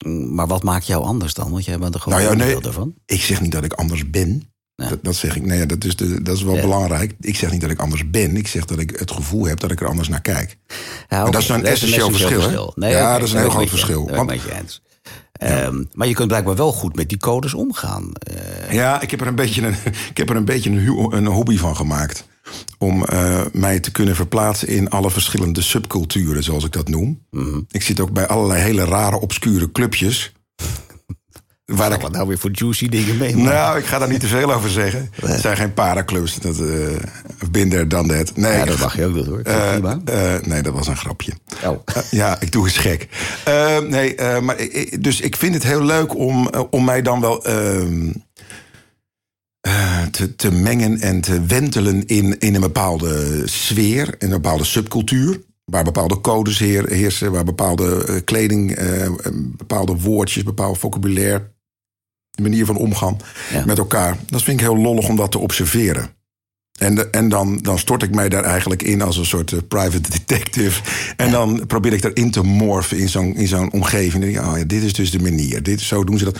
Maar 0.05 0.47
wat 0.47 0.63
maakt 0.63 0.87
jou 0.87 1.03
anders 1.03 1.33
dan? 1.33 1.51
Want 1.51 1.65
jij 1.65 1.79
bent 1.79 1.93
er 1.93 1.99
gewoon 1.99 2.19
Nou 2.19 2.37
ja, 2.37 2.45
nee. 2.45 2.61
daarvan. 2.61 2.93
Ik 3.05 3.21
zeg 3.21 3.41
niet 3.41 3.51
dat 3.51 3.63
ik 3.63 3.73
anders 3.73 4.09
ben. 4.09 4.48
Ja. 4.79 4.89
Dat, 4.89 5.03
dat 5.03 5.15
zeg 5.15 5.35
ik. 5.35 5.45
Nee, 5.45 5.65
dat 5.65 5.83
is, 5.83 5.95
de, 5.95 6.21
dat 6.21 6.35
is 6.35 6.43
wel 6.43 6.55
Ja. 6.55 6.61
belangrijk. 6.61 7.13
Ik 7.19 7.35
zeg 7.35 7.51
niet 7.51 7.61
dat 7.61 7.69
ik 7.69 7.79
anders 7.79 8.09
ben. 8.09 8.35
Ik 8.37 8.47
zeg 8.47 8.65
dat 8.65 8.79
ik 8.79 8.95
het 8.99 9.11
gevoel 9.11 9.45
heb 9.45 9.59
dat 9.59 9.71
ik 9.71 9.81
er 9.81 9.87
anders 9.87 10.07
naar 10.07 10.21
kijk. 10.21 10.57
Ja, 11.09 11.29
dat 11.29 11.41
is 11.41 11.49
een 11.49 11.65
essentieel 11.65 12.11
verschil? 12.11 12.73
Ja, 12.75 13.17
dat 13.17 13.27
is 13.27 13.33
een 13.33 13.39
heel 13.39 13.49
groot 13.49 13.69
verschil. 13.69 14.09
Want-. 14.09 14.81
Ehm, 15.31 15.83
maar 15.93 16.07
je 16.07 16.13
kunt 16.13 16.27
blijkbaar 16.27 16.55
wel 16.55 16.71
goed 16.71 16.95
met 16.95 17.09
die 17.09 17.17
codes 17.17 17.53
omgaan. 17.53 18.11
Eh, 18.13 18.73
Ja, 18.73 19.01
ik 19.01 19.11
heb 19.11 19.21
er 19.21 19.27
een 19.27 19.35
beetje 19.35 19.61
een, 19.67 19.75
ik 20.11 20.17
heb 20.17 20.29
er 20.29 20.35
een, 20.35 20.45
beetje 20.45 20.69
een, 20.69 21.13
een 21.17 21.25
hobby 21.25 21.57
van 21.57 21.75
gemaakt. 21.75 22.27
om 22.77 23.05
eh, 23.05 23.41
mij 23.53 23.79
te 23.79 23.91
kunnen 23.91 24.15
verplaatsen 24.15 24.67
in 24.67 24.89
alle 24.89 25.11
verschillende 25.11 25.61
subculturen, 25.61 26.43
zoals 26.43 26.63
ik 26.65 26.71
dat 26.71 26.87
noem. 26.87 27.19
Mhm. 27.31 27.59
Ik 27.69 27.81
zit 27.81 27.99
ook 27.99 28.11
bij 28.11 28.27
allerlei 28.27 28.61
hele 28.61 28.85
rare, 28.85 29.19
obscure 29.19 29.71
clubjes. 29.71 30.31
Waar 31.69 31.91
ik, 31.91 32.09
nou 32.09 32.27
weer 32.27 32.37
voor 32.37 32.49
juicy 32.53 32.89
dingen 32.89 33.17
mee? 33.17 33.35
nou, 33.35 33.77
ik 33.79 33.85
ga 33.85 33.97
daar 33.99 34.09
niet 34.09 34.19
te 34.19 34.27
veel 34.27 34.53
over 34.53 34.69
zeggen. 34.69 35.09
Het 35.25 35.41
zijn 35.41 35.57
geen 35.57 35.73
paraclubs. 35.73 36.35
Dat, 36.39 36.59
uh, 36.59 36.87
binder 37.51 37.87
dan 37.87 38.07
dat. 38.07 38.35
Nee, 38.35 38.57
ja, 38.57 38.65
dat 38.65 38.79
mag 38.79 38.95
je 38.97 39.05
ook 39.05 39.13
doen 39.13 39.25
hoor. 39.27 39.39
eh, 40.05 40.35
nee, 40.47 40.61
dat 40.61 40.73
was 40.73 40.87
een 40.87 40.97
grapje. 40.97 41.31
Oh. 41.65 41.79
Ja, 42.11 42.37
ik 42.41 42.51
doe 42.51 42.65
eens 42.65 42.77
gek. 42.77 43.07
Nee, 43.89 44.15
maar 44.41 44.59
ik- 44.59 45.03
dus 45.03 45.21
ik 45.21 45.35
vind 45.35 45.53
het 45.53 45.63
heel 45.63 45.83
leuk 45.83 46.15
om, 46.15 46.47
om 46.69 46.83
mij 46.85 47.01
dan 47.01 47.21
wel 47.21 47.43
ehm, 47.45 48.11
eh, 49.61 50.01
te, 50.11 50.35
te 50.35 50.51
mengen 50.51 50.99
en 50.99 51.21
te 51.21 51.45
wentelen 51.45 52.05
in, 52.05 52.39
in 52.39 52.55
een 52.55 52.61
bepaalde 52.61 53.41
sfeer, 53.45 54.07
in 54.17 54.31
een 54.31 54.41
bepaalde 54.41 54.63
subcultuur. 54.63 55.41
Waar 55.65 55.83
bepaalde 55.83 56.21
codes 56.21 56.59
heer- 56.59 56.89
heersen, 56.89 57.31
waar 57.31 57.43
bepaalde 57.43 58.21
kleding, 58.25 58.71
eh, 58.75 59.09
bepaalde 59.33 59.95
woordjes, 59.95 60.43
bepaald 60.43 60.77
vocabulaire, 60.77 61.51
manier 62.41 62.65
van 62.65 62.75
omgaan 62.75 63.17
Ja. 63.53 63.65
met 63.65 63.77
elkaar. 63.77 64.17
Dat 64.27 64.43
vind 64.43 64.59
ik 64.59 64.65
heel 64.65 64.77
lollig 64.77 65.07
om 65.09 65.15
dat 65.15 65.31
te 65.31 65.39
observeren. 65.39 66.09
En, 66.79 66.95
de- 66.95 67.09
en 67.09 67.29
dan, 67.29 67.57
dan 67.57 67.79
stort 67.79 68.03
ik 68.03 68.15
mij 68.15 68.29
daar 68.29 68.43
eigenlijk 68.43 68.83
in 68.83 69.01
als 69.01 69.17
een 69.17 69.25
soort 69.25 69.51
eh, 69.51 69.59
private 69.67 70.09
detective. 70.17 70.81
En 71.17 71.31
dan 71.31 71.63
probeer 71.67 71.93
ik 71.93 72.01
daarin 72.01 72.31
te 72.31 72.41
morfen 72.43 72.97
in 72.97 73.09
zo'n, 73.09 73.35
in 73.35 73.47
zo'n 73.47 73.71
omgeving. 73.71 74.13
En 74.13 74.19
dan 74.21 74.31
denk 74.31 74.45
ik, 74.45 74.51
oh 74.51 74.57
ja, 74.57 74.63
dit 74.65 74.83
is 74.83 74.93
dus 74.93 75.11
de 75.11 75.19
manier. 75.19 75.63
Dit, 75.63 75.81
zo 75.81 76.03
doen 76.03 76.17
ze 76.17 76.23
dat. 76.25 76.37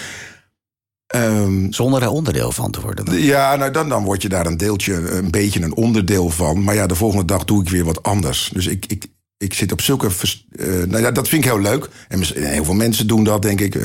Ehm, 1.07 1.71
Zonder 1.71 2.01
er 2.01 2.09
onderdeel 2.09 2.51
van 2.51 2.71
te 2.71 2.81
worden. 2.81 3.05
dan. 3.05 3.21
ja, 3.21 3.55
nou 3.55 3.71
dan, 3.71 3.89
dan 3.89 4.03
word 4.03 4.21
je 4.21 4.29
daar 4.29 4.45
een 4.45 4.57
deeltje, 4.57 4.93
een 4.93 5.31
beetje 5.31 5.61
een 5.61 5.75
onderdeel 5.75 6.29
van. 6.29 6.63
Maar 6.63 6.75
ja, 6.75 6.87
de 6.87 6.95
volgende 6.95 7.25
dag 7.25 7.45
doe 7.45 7.61
ik 7.61 7.69
weer 7.69 7.83
wat 7.85 8.03
anders. 8.03 8.49
Dus 8.53 8.67
ik, 8.67 8.85
ik, 8.85 9.05
ik 9.39 9.53
zit 9.53 9.71
op 9.71 9.81
zulke. 9.81 10.07
eh, 10.55 10.67
nou 10.67 10.99
ja, 11.01 11.11
dat 11.11 11.27
vind 11.27 11.43
ik 11.45 11.49
heel 11.51 11.61
leuk. 11.61 11.89
En 12.07 12.19
mis- 12.19 12.33
heel 12.33 12.65
veel 12.65 12.73
mensen 12.73 13.07
doen 13.07 13.23
dat, 13.23 13.41
denk 13.41 13.61
ik. 13.61 13.75
Eh, 13.75 13.81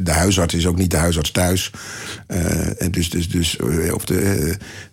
de 0.00 0.10
huisarts 0.10 0.54
is 0.54 0.66
ook 0.66 0.76
niet 0.78 0.90
de 0.90 0.96
huisarts 0.96 1.30
thuis. 1.30 1.70
Eh, 2.26 2.82
en 2.82 2.90
dus, 2.90 3.10
dus, 3.10 3.28
dus 3.28 3.56
eh, 3.56 3.94
of 3.94 4.04
de, 4.04 4.20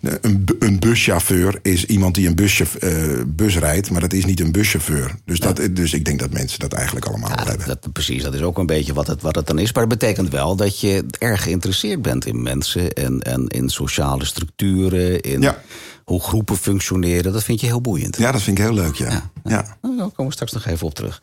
eh, 0.02 0.12
een, 0.22 0.46
een 0.60 0.80
buschauffeur 0.80 1.60
is 1.62 1.86
iemand 1.86 2.16
die 2.16 2.28
een 2.28 2.36
eh, 2.80 2.90
bus 3.28 3.58
rijdt. 3.58 3.92
Maar 3.92 4.02
dat 4.02 4.14
is 4.14 4.26
niet 4.26 4.40
een 4.40 4.52
buschauffeur. 4.52 5.16
Dus, 5.26 5.40
dat, 5.40 5.60
dus 5.72 5.94
ik 5.94 6.06
denk 6.06 6.20
dat 6.20 6.32
mensen 6.32 6.60
dat 6.60 6.74
eigenlijk 6.74 7.06
allemaal 7.06 7.30
Ja, 7.30 7.44
hebben. 7.46 7.68
dat- 7.68 7.92
precies, 7.94 8.24
dat 8.24 8.34
is 8.34 8.42
ook 8.42 8.58
een 8.58 8.66
beetje 8.66 8.94
wat 8.94 9.08
het, 9.08 9.22
wat 9.22 9.36
het 9.36 9.48
dan 9.48 9.60
is. 9.60 9.74
Maar 9.74 9.88
dat 9.88 10.00
betekent 10.00 10.30
wel 10.30 10.56
dat 10.56 10.80
je 10.80 11.06
erg 11.20 11.44
geïnteresseerd 11.44 12.02
bent 12.02 12.26
in 12.26 12.42
mensen 12.42 12.92
en, 12.94 13.22
en 13.22 13.48
in 13.48 13.70
sociale 13.70 14.26
structuren, 14.26 15.22
in 15.22 15.42
Ja. 15.42 15.62
Hoe 16.04 16.22
groepen 16.22 16.58
functioneren. 16.58 17.34
Dat 17.34 17.44
vind 17.44 17.60
je 17.60 17.66
heel 17.66 17.82
boeiend. 17.82 18.18
Ja, 18.18 18.32
dat 18.32 18.42
vind 18.42 18.58
ik 18.58 18.64
heel 18.64 18.74
leuk, 18.74 18.96
ja. 18.96 19.32
ja. 19.44 19.78
Nou, 19.82 19.98
daar 19.98 20.10
komen 20.10 20.26
we 20.26 20.32
straks 20.32 20.52
nog 20.52 20.66
even 20.66 20.88
op 20.88 20.94
terug. 20.94 21.22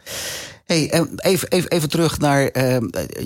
Hey, 0.64 0.90
eh, 0.90 1.02
even, 1.16 1.48
even, 1.48 1.70
even 1.70 1.88
terug 1.88 2.18
naar 2.18 2.46
eh, 2.46 2.76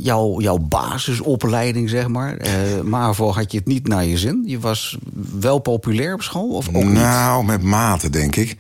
jouw, 0.02 0.40
jouw 0.40 0.58
basisopleiding, 0.58 1.88
zeg 1.88 2.08
maar. 2.08 2.36
Eh 2.36 2.80
MAVO 2.80 3.32
had 3.32 3.52
je 3.52 3.58
het 3.58 3.66
niet 3.66 3.88
naar 3.88 4.04
je 4.04 4.18
zin. 4.18 4.42
Je 4.46 4.58
was 4.58 4.98
wel 5.38 5.58
populair 5.58 6.14
op 6.14 6.22
school, 6.22 6.48
of 6.48 6.68
ook 6.68 6.74
niet? 6.84 6.92
Nou, 6.92 7.44
met 7.44 7.62
mate, 7.62 8.10
denk 8.10 8.36
ik. 8.36 8.56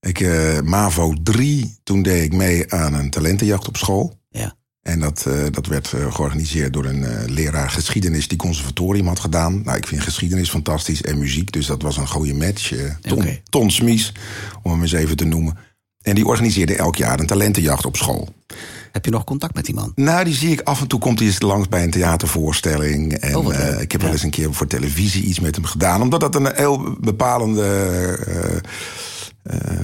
Ik, 0.00 0.20
MAVO 0.64 1.12
3, 1.22 1.78
toen 1.82 2.02
deed 2.02 2.24
ik 2.24 2.32
mee 2.32 2.72
aan 2.72 2.94
een 2.94 3.10
talentenjacht 3.10 3.68
op 3.68 3.76
school. 3.76 4.18
Ja. 4.28 4.54
En 4.86 5.00
dat, 5.00 5.26
eh, 5.26 5.44
dat 5.50 5.66
werd 5.66 5.92
eh, 5.92 6.14
georganiseerd 6.14 6.72
door 6.72 6.84
een 6.84 7.04
eh, 7.04 7.28
leraar 7.28 7.70
geschiedenis 7.70 8.28
die 8.28 8.38
conservatorium 8.38 9.06
had 9.06 9.20
gedaan. 9.20 9.62
Nou, 9.64 9.76
ik 9.76 9.86
vind 9.86 10.02
geschiedenis 10.02 10.50
fantastisch 10.50 11.02
en 11.02 11.18
muziek, 11.18 11.52
dus 11.52 11.66
dat 11.66 11.82
was 11.82 11.96
een 11.96 12.08
goede 12.08 12.34
match. 12.34 12.72
Ton. 13.00 13.38
Ton 13.48 13.70
Smies, 13.70 14.12
om 14.62 14.70
hem 14.70 14.82
eens 14.82 14.92
even 14.92 15.16
te 15.16 15.24
noemen. 15.24 15.58
En 16.02 16.14
die 16.14 16.26
organiseerde 16.26 16.76
elk 16.76 16.96
jaar 16.96 17.20
een 17.20 17.26
talentenjacht 17.26 17.86
op 17.86 17.96
school. 17.96 18.28
Heb 18.92 19.04
je 19.04 19.10
nog 19.10 19.24
contact 19.24 19.54
met 19.54 19.64
die 19.64 19.74
man? 19.74 19.92
Nou, 19.94 20.24
die 20.24 20.34
zie 20.34 20.52
ik 20.52 20.60
af 20.60 20.80
en 20.80 20.86
toe 20.86 21.00
komt 21.00 21.18
hij 21.18 21.28
eens 21.28 21.40
langs 21.40 21.68
bij 21.68 21.82
een 21.82 21.90
theatervoorstelling. 21.90 23.12
En 23.12 23.36
Oh, 23.36 23.80
ik 23.80 23.92
heb 23.92 24.02
wel 24.02 24.12
eens 24.12 24.22
een 24.22 24.30
keer 24.30 24.54
voor 24.54 24.66
televisie 24.66 25.24
iets 25.24 25.40
met 25.40 25.54
hem 25.54 25.64
gedaan. 25.64 26.02
Omdat 26.02 26.20
dat 26.20 26.34
een 26.34 26.50
heel 26.54 26.96
bepalende 27.00 28.58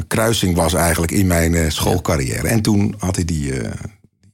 kruising 0.06 0.56
was 0.56 0.75
eigenlijk 0.75 1.12
in 1.12 1.26
mijn 1.26 1.73
schoolcarrière. 1.73 2.49
En 2.49 2.62
toen 2.62 2.94
had 2.99 3.14
hij 3.14 3.25
die, 3.25 3.52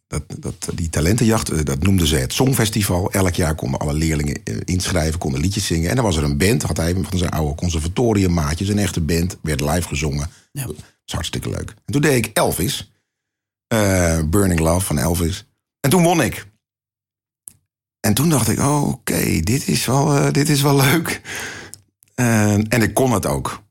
dat, 0.08 0.22
dat, 0.38 0.68
die 0.74 0.88
talentenjacht, 0.88 1.50
eh, 1.50 1.64
dat 1.64 1.82
noemden 1.82 2.06
ze 2.06 2.16
het 2.16 2.32
Songfestival. 2.32 3.12
Elk 3.12 3.34
jaar 3.34 3.54
konden 3.54 3.80
alle 3.80 3.92
leerlingen 3.92 4.40
eh, 4.44 4.56
inschrijven, 4.64 5.18
konden 5.18 5.40
liedjes 5.40 5.66
zingen. 5.66 5.90
En 5.90 5.96
dan 5.96 6.04
was 6.04 6.16
er 6.16 6.22
een 6.22 6.38
band, 6.38 6.62
had 6.62 6.76
hij 6.76 6.94
van 6.94 7.18
zijn 7.18 7.30
oude 7.30 7.54
conservatoriummaatjes, 7.54 8.68
een 8.68 8.78
echte 8.78 9.00
band, 9.00 9.38
werd 9.42 9.60
live 9.60 9.88
gezongen. 9.88 10.30
Ja. 10.52 10.66
Dat 10.66 10.76
is 11.06 11.12
hartstikke 11.12 11.50
leuk. 11.50 11.74
En 11.84 11.92
toen 11.92 12.00
deed 12.02 12.26
ik 12.26 12.36
Elvis. 12.36 12.92
Eh, 13.66 14.22
Burning 14.26 14.60
Love 14.60 14.86
van 14.86 14.98
Elvis. 14.98 15.46
En 15.80 15.90
toen 15.90 16.02
won 16.02 16.22
ik. 16.22 16.46
En 18.00 18.14
toen 18.14 18.28
dacht 18.28 18.48
ik, 18.48 18.58
oh, 18.58 18.88
oké, 18.88 19.40
dit, 19.40 19.68
is 19.68 19.86
wel, 19.86 20.32
dit 20.32 20.48
is 20.48 20.62
wel 20.62 20.76
leuk. 20.76 21.20
En 22.68 22.82
ik 22.82 22.94
kon 22.94 23.12
het 23.12 23.26
ook. 23.26 23.62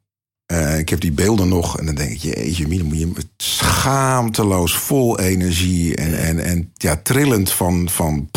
Eh, 0.48 0.80
ik 0.80 0.90
heb 0.90 1.00
die 1.00 1.12
beelden 1.12 1.48
nog 1.48 1.80
en 1.80 1.86
dan 1.86 1.96
denk 1.96 2.12
ik, 2.12 2.18
jeetje, 2.18 2.68
mina, 2.68 2.84
moet 2.84 3.00
je 3.00 3.12
schaamteloos, 3.38 4.76
vol 4.76 5.20
energie 5.20 5.96
en, 5.96 6.20
en, 6.20 6.40
en 6.40 6.72
ja, 6.74 7.00
trillend 7.04 7.52
van, 7.52 7.90
van 7.90 8.30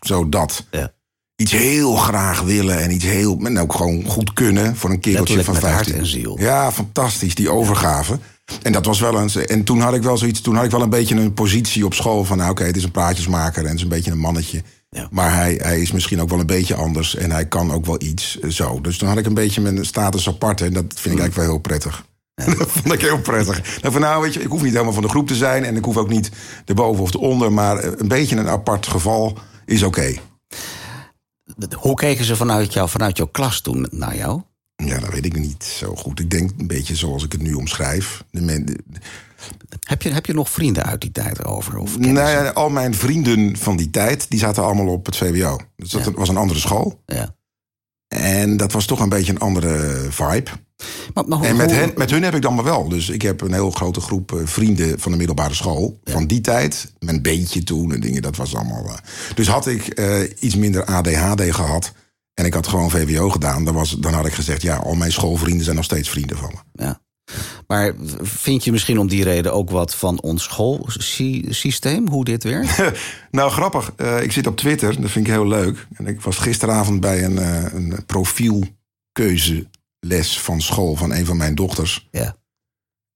zo 0.00 0.28
dat. 0.28 0.66
Ja. 0.70 0.92
Iets 1.36 1.52
heel 1.52 1.94
graag 1.94 2.40
willen 2.40 2.78
en 2.78 2.90
iets 2.90 3.04
heel, 3.04 3.38
en 3.44 3.58
ook 3.58 3.74
gewoon 3.74 4.04
goed 4.04 4.32
kunnen 4.32 4.76
voor 4.76 4.90
een 4.90 5.00
kereltje 5.00 5.44
van 5.44 5.54
met 5.54 5.62
hart 5.62 5.74
15. 5.74 5.94
en 5.94 6.06
ziel. 6.06 6.40
Ja, 6.40 6.72
fantastisch, 6.72 7.34
die 7.34 7.50
overgave. 7.50 8.18
En 8.62 8.72
dat 8.72 8.86
was 8.86 9.00
wel 9.00 9.14
een. 9.14 9.30
En 9.46 9.64
toen 9.64 9.80
had 9.80 9.94
ik 9.94 10.02
wel 10.02 10.16
zoiets. 10.16 10.40
Toen 10.40 10.54
had 10.54 10.64
ik 10.64 10.70
wel 10.70 10.82
een 10.82 10.90
beetje 10.90 11.14
een 11.14 11.34
positie 11.34 11.84
op 11.84 11.94
school 11.94 12.24
van. 12.24 12.36
Nou, 12.36 12.50
oké, 12.50 12.64
het 12.64 12.76
is 12.76 12.84
een 12.84 12.90
praatjesmaker 12.90 13.62
en 13.62 13.68
het 13.68 13.76
is 13.76 13.82
een 13.82 13.88
beetje 13.88 14.10
een 14.10 14.18
mannetje. 14.18 14.62
Ja. 14.96 15.08
Maar 15.10 15.34
hij, 15.34 15.58
hij 15.62 15.80
is 15.80 15.92
misschien 15.92 16.20
ook 16.20 16.28
wel 16.28 16.40
een 16.40 16.46
beetje 16.46 16.74
anders 16.74 17.14
en 17.16 17.30
hij 17.30 17.46
kan 17.46 17.72
ook 17.72 17.86
wel 17.86 18.02
iets 18.02 18.38
eh, 18.40 18.50
zo. 18.50 18.80
Dus 18.80 18.98
toen 18.98 19.08
had 19.08 19.18
ik 19.18 19.26
een 19.26 19.34
beetje 19.34 19.60
mijn 19.60 19.84
status 19.84 20.28
apart 20.28 20.60
en 20.60 20.72
dat 20.72 20.84
vind 20.86 21.14
ik 21.14 21.20
eigenlijk 21.20 21.34
wel 21.34 21.44
heel 21.44 21.58
prettig. 21.58 22.04
Dat 22.58 22.68
vond 22.70 22.92
ik 22.92 23.00
heel 23.00 23.20
prettig. 23.20 23.80
Nou, 23.80 23.92
van, 23.92 24.00
nou, 24.02 24.22
weet 24.22 24.34
je, 24.34 24.40
ik 24.40 24.46
hoef 24.48 24.62
niet 24.62 24.72
helemaal 24.72 24.92
van 24.92 25.02
de 25.02 25.08
groep 25.08 25.26
te 25.26 25.34
zijn 25.34 25.64
en 25.64 25.76
ik 25.76 25.84
hoef 25.84 25.96
ook 25.96 26.08
niet 26.08 26.30
erboven 26.64 27.02
of 27.02 27.14
eronder, 27.14 27.52
maar 27.52 27.76
eh, 27.78 27.90
een 27.96 28.08
beetje 28.08 28.36
een 28.36 28.48
apart 28.48 28.86
geval 28.86 29.38
is 29.66 29.82
oké. 29.82 30.14
Hoe 31.76 31.94
keken 31.94 32.24
ze 32.24 32.36
vanuit, 32.36 32.72
jou, 32.72 32.88
vanuit 32.88 33.16
jouw 33.16 33.26
klas 33.26 33.60
toen 33.60 33.86
naar 33.90 34.16
jou? 34.16 34.42
Ja, 34.76 34.98
dat 34.98 35.10
weet 35.12 35.24
ik 35.24 35.38
niet 35.38 35.64
zo 35.64 35.94
goed. 35.94 36.20
Ik 36.20 36.30
denk 36.30 36.50
een 36.58 36.66
beetje 36.66 36.96
zoals 36.96 37.24
ik 37.24 37.32
het 37.32 37.42
nu 37.42 37.52
omschrijf. 37.54 38.24
De 38.30 38.40
men, 38.40 38.66
de- 38.66 38.78
Heb 39.80 40.02
je, 40.02 40.10
heb 40.10 40.26
je 40.26 40.34
nog 40.34 40.50
vrienden 40.50 40.84
uit 40.84 41.00
die 41.00 41.12
tijd 41.12 41.44
over? 41.44 41.78
Of 41.78 41.90
kennissen? 41.90 42.12
nou 42.14 42.44
ja, 42.44 42.50
al 42.50 42.68
mijn 42.70 42.94
vrienden 42.94 43.56
van 43.56 43.76
die 43.76 43.90
tijd, 43.90 44.26
die 44.30 44.38
zaten 44.38 44.62
allemaal 44.64 44.86
op 44.88 45.06
het 45.06 45.16
VWO. 45.16 45.58
Dus 45.76 45.90
dat 45.90 46.04
Ja. 46.04 46.10
was 46.12 46.28
een 46.28 46.36
andere 46.36 46.60
school. 46.60 47.02
Ja. 47.06 47.34
En 48.08 48.56
dat 48.56 48.72
was 48.72 48.86
toch 48.86 49.00
een 49.00 49.08
beetje 49.08 49.32
een 49.32 49.38
andere 49.38 50.06
vibe. 50.10 50.50
Maar, 51.14 51.28
maar 51.28 51.38
hoe- 51.38 51.46
En 51.46 51.56
met, 51.56 51.70
hoe- 51.70 51.80
hen, 51.80 51.92
met 51.96 52.10
hun 52.10 52.22
heb 52.22 52.34
ik 52.34 52.42
dan 52.42 52.54
maar 52.54 52.64
wel. 52.64 52.88
Dus 52.88 53.08
ik 53.08 53.22
heb 53.22 53.40
een 53.40 53.52
heel 53.52 53.70
grote 53.70 54.00
groep 54.00 54.32
eh, 54.32 54.38
vrienden 54.46 55.00
van 55.00 55.12
de 55.12 55.18
middelbare 55.18 55.54
school. 55.54 56.00
Van 56.04 56.26
die 56.26 56.40
tijd. 56.40 56.92
Mijn 56.98 57.22
beentje 57.22 57.64
toen 57.64 57.92
en 57.92 58.00
dingen. 58.00 58.22
Dat 58.22 58.36
was 58.36 58.54
allemaal. 58.54 58.86
eh. 58.86 58.94
Dus 59.34 59.48
had 59.48 59.66
ik 59.66 59.86
eh, 59.88 60.20
iets 60.40 60.54
minder 60.56 60.84
ADHD 60.84 61.54
gehad. 61.54 61.92
En 62.34 62.44
ik 62.44 62.54
had 62.54 62.66
gewoon 62.66 62.90
VWO 62.90 63.30
gedaan. 63.30 63.64
Dan, 63.64 63.74
was, 63.74 63.90
dan 63.90 64.12
had 64.12 64.26
ik 64.26 64.32
gezegd: 64.32 64.62
ja, 64.62 64.76
al 64.76 64.94
mijn 64.94 65.12
schoolvrienden 65.12 65.64
zijn 65.64 65.76
nog 65.76 65.84
steeds 65.84 66.08
vrienden 66.08 66.36
van 66.36 66.50
me. 66.54 66.84
Ja. 66.84 67.00
Maar 67.72 67.92
vind 68.20 68.64
je 68.64 68.72
misschien 68.72 68.98
om 68.98 69.08
die 69.08 69.24
reden 69.24 69.52
ook 69.52 69.70
wat 69.70 69.94
van 69.94 70.20
ons 70.20 70.42
schoolsysteem, 70.42 72.08
hoe 72.08 72.24
dit 72.24 72.44
werkt? 72.44 72.82
nou, 73.30 73.50
grappig. 73.50 73.92
Eh, 73.96 74.22
ik 74.22 74.32
zit 74.32 74.46
op 74.46 74.56
Twitter. 74.56 75.00
Dat 75.00 75.10
vind 75.10 75.26
ik 75.26 75.32
heel 75.32 75.46
leuk. 75.46 75.86
En 75.94 76.06
ik 76.06 76.20
was 76.20 76.36
gisteravond 76.36 77.00
bij 77.00 77.24
een, 77.24 77.38
eh, 77.38 77.72
een 77.72 78.04
profielkeuzeles 78.06 80.40
van 80.40 80.60
school 80.60 80.96
van 80.96 81.12
een 81.12 81.26
van 81.26 81.36
mijn 81.36 81.54
dochters. 81.54 82.08
Ja. 82.10 82.36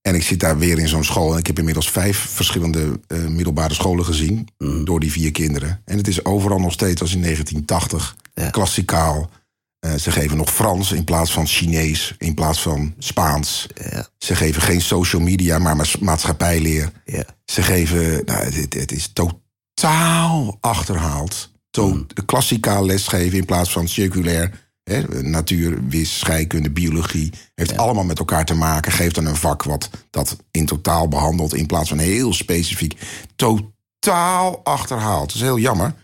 En 0.03 0.15
ik 0.15 0.23
zit 0.23 0.41
daar 0.41 0.59
weer 0.59 0.79
in 0.79 0.89
zo'n 0.89 1.05
school. 1.05 1.33
En 1.33 1.39
ik 1.39 1.47
heb 1.47 1.59
inmiddels 1.59 1.91
vijf 1.91 2.19
verschillende 2.19 3.01
eh, 3.07 3.27
middelbare 3.27 3.75
scholen 3.75 4.05
gezien. 4.05 4.49
Mhm. 4.59 4.85
Door 4.85 5.01
die 5.01 5.13
vier 5.13 5.31
kinderen. 5.31 5.83
En 5.85 5.97
het 5.97 6.09
is 6.09 6.25
overal 6.25 6.59
nog 6.59 6.73
steeds 6.73 7.01
als 7.01 7.15
in 7.15 7.21
1980. 7.21 8.17
Ja. 8.35 8.51
Klassikaal. 8.51 9.31
Eh, 9.87 9.95
ze 9.95 10.11
geven 10.11 10.37
nog 10.37 10.51
Frans 10.53 10.93
in 10.93 11.05
plaats 11.05 11.33
van 11.33 11.47
Chinees. 11.47 12.15
In 12.19 12.35
plaats 12.35 12.63
van 12.63 12.95
Spaans. 12.99 13.67
Ja. 13.91 14.07
Ze 14.19 14.37
geven 14.37 14.63
geen 14.63 14.81
social 14.81 15.23
media, 15.23 15.59
maar 15.59 15.77
ma- 15.77 15.85
maatschappijleer. 16.01 16.93
Ja. 17.05 17.25
Ze 17.45 17.63
geven. 17.63 18.25
Nou, 18.25 18.45
het, 18.45 18.75
het 18.75 18.93
is 18.93 19.11
totaal 19.13 20.57
achterhaald. 20.61 21.51
To, 21.71 21.87
Mhm. 21.89 22.03
Klassikaal 22.27 22.87
lesgeven 22.87 23.39
in 23.39 23.45
plaats 23.45 23.73
van 23.73 23.89
circulair. 23.89 24.65
Hè, 24.83 25.23
natuur, 25.23 25.87
wis, 25.89 26.19
scheikunde, 26.19 26.71
biologie. 26.71 27.33
Heeft 27.55 27.77
allemaal 27.77 28.05
met 28.05 28.19
elkaar 28.19 28.45
te 28.45 28.55
maken. 28.55 28.93
Geeft 28.93 29.15
dan 29.15 29.27
een 29.27 29.37
vak 29.37 29.63
wat 29.63 29.91
dat 30.11 30.37
in 30.51 30.67
totaal 30.67 31.09
behandelt. 31.09 31.55
In 31.55 31.67
plaats 31.67 31.89
van 31.89 31.99
heel 31.99 32.33
specifiek. 32.35 32.95
Totaal 33.37 34.61
achterhaald. 34.65 35.27
Dat 35.27 35.35
is 35.37 35.41
heel 35.43 35.59
jammer. 35.59 35.95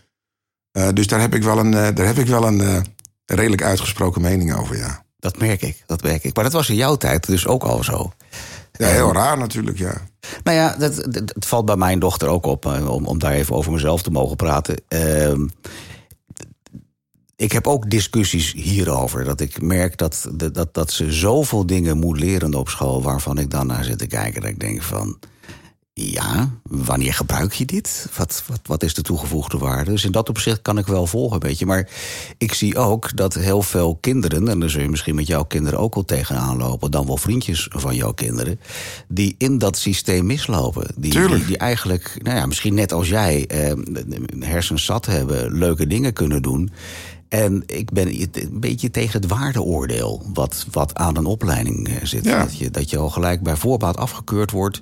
Eh, 0.71 0.87
dus 0.93 1.07
daar 1.07 1.19
heb 1.19 1.33
ik 1.35 1.43
wel 1.43 1.57
een, 1.57 1.73
eh, 1.73 1.95
daar 1.95 2.05
heb 2.05 2.17
ik 2.17 2.27
wel 2.27 2.47
een 2.47 2.85
redelijk 3.25 3.63
uitgesproken 3.63 4.21
mening 4.21 4.55
over, 4.55 4.77
ja. 4.77 5.03
Dat 5.19 5.39
merk 5.39 5.61
ik, 5.61 5.83
dat 5.85 6.03
merk 6.03 6.23
ik. 6.23 6.35
Maar 6.35 6.43
dat 6.43 6.53
was 6.53 6.69
in 6.69 6.75
jouw 6.75 6.95
tijd 6.95 7.25
dus 7.25 7.47
ook 7.47 7.63
al 7.63 7.83
zo. 7.83 8.11
Ja, 8.71 8.87
heel 8.87 9.13
raar 9.13 9.37
natuurlijk, 9.37 9.77
ja. 9.77 10.01
Nou 10.43 10.57
ja, 10.57 10.75
dat, 10.75 11.03
valt 11.39 11.65
bij 11.65 11.75
mijn 11.75 11.99
dochter 11.99 12.27
ook 12.27 12.45
op, 12.45 12.65
eh, 12.65 12.89
om, 12.89 13.05
om 13.05 13.19
daar 13.19 13.31
even 13.31 13.55
over 13.55 13.71
mezelf 13.71 14.01
te 14.01 14.11
mogen 14.11 14.35
praten. 14.35 14.75
Ehm, 14.87 15.47
ik 17.35 17.51
heb 17.51 17.67
ook 17.67 17.89
discussies 17.89 18.53
hierover. 18.53 19.23
Dat 19.23 19.41
ik 19.41 19.61
merk 19.61 19.97
dat, 19.97 20.29
dat, 20.33 20.73
dat 20.73 20.91
ze 20.91 21.11
zoveel 21.11 21.65
dingen 21.65 21.97
moet 21.97 22.19
leren 22.19 22.53
op 22.53 22.69
school... 22.69 23.01
waarvan 23.01 23.37
ik 23.37 23.49
dan 23.49 23.67
naar 23.67 23.83
zit 23.83 23.97
te 23.97 24.07
kijken. 24.07 24.41
Dat 24.41 24.49
ik 24.49 24.59
denk 24.59 24.81
van... 24.81 25.19
Ja, 25.95 26.49
wanneer 26.63 27.13
gebruik 27.13 27.53
je 27.53 27.65
dit? 27.65 28.07
Wat, 28.17 28.43
wat, 28.47 28.59
wat 28.63 28.83
is 28.83 28.93
de 28.93 29.01
toegevoegde 29.01 29.57
waarde? 29.57 29.91
Dus 29.91 30.05
in 30.05 30.11
dat 30.11 30.29
opzicht 30.29 30.61
kan 30.61 30.77
ik 30.77 30.87
wel 30.87 31.07
volgen, 31.07 31.33
een 31.33 31.47
beetje. 31.47 31.65
Maar 31.65 31.89
ik 32.37 32.53
zie 32.53 32.77
ook 32.77 33.15
dat 33.15 33.33
heel 33.33 33.61
veel 33.61 33.97
kinderen, 34.01 34.47
en 34.47 34.59
daar 34.59 34.69
zul 34.69 34.81
je 34.81 34.89
misschien 34.89 35.15
met 35.15 35.27
jouw 35.27 35.43
kinderen 35.43 35.79
ook 35.79 35.95
al 35.95 36.05
tegenaan 36.05 36.57
lopen, 36.57 36.91
dan 36.91 37.05
wel 37.05 37.17
vriendjes 37.17 37.67
van 37.71 37.95
jouw 37.95 38.11
kinderen, 38.11 38.59
die 39.07 39.35
in 39.37 39.57
dat 39.57 39.77
systeem 39.77 40.25
mislopen. 40.25 40.87
Die, 40.95 41.27
die, 41.27 41.45
die, 41.45 41.57
eigenlijk, 41.57 42.19
nou 42.21 42.37
ja, 42.37 42.45
misschien 42.45 42.73
net 42.73 42.91
als 42.91 43.09
jij, 43.09 43.47
eh, 43.47 43.73
hersens 44.39 44.85
zat 44.85 45.05
hebben, 45.05 45.57
leuke 45.57 45.87
dingen 45.87 46.13
kunnen 46.13 46.41
doen. 46.41 46.71
En 47.33 47.63
ik 47.65 47.91
ben 47.91 48.07
een 48.19 48.59
beetje 48.59 48.91
tegen 48.91 49.21
het 49.21 49.29
waardeoordeel 49.29 50.21
wat, 50.33 50.65
wat 50.71 50.95
aan 50.95 51.17
een 51.17 51.25
opleiding 51.25 51.87
eh, 51.87 51.95
zit. 52.03 52.23
Dat, 52.23 52.57
je, 52.57 52.71
dat 52.71 52.89
je 52.89 52.97
al 52.97 53.09
gelijk 53.09 53.41
bij 53.41 53.55
voorbaat 53.55 53.97
afgekeurd 53.97 54.51
wordt. 54.51 54.81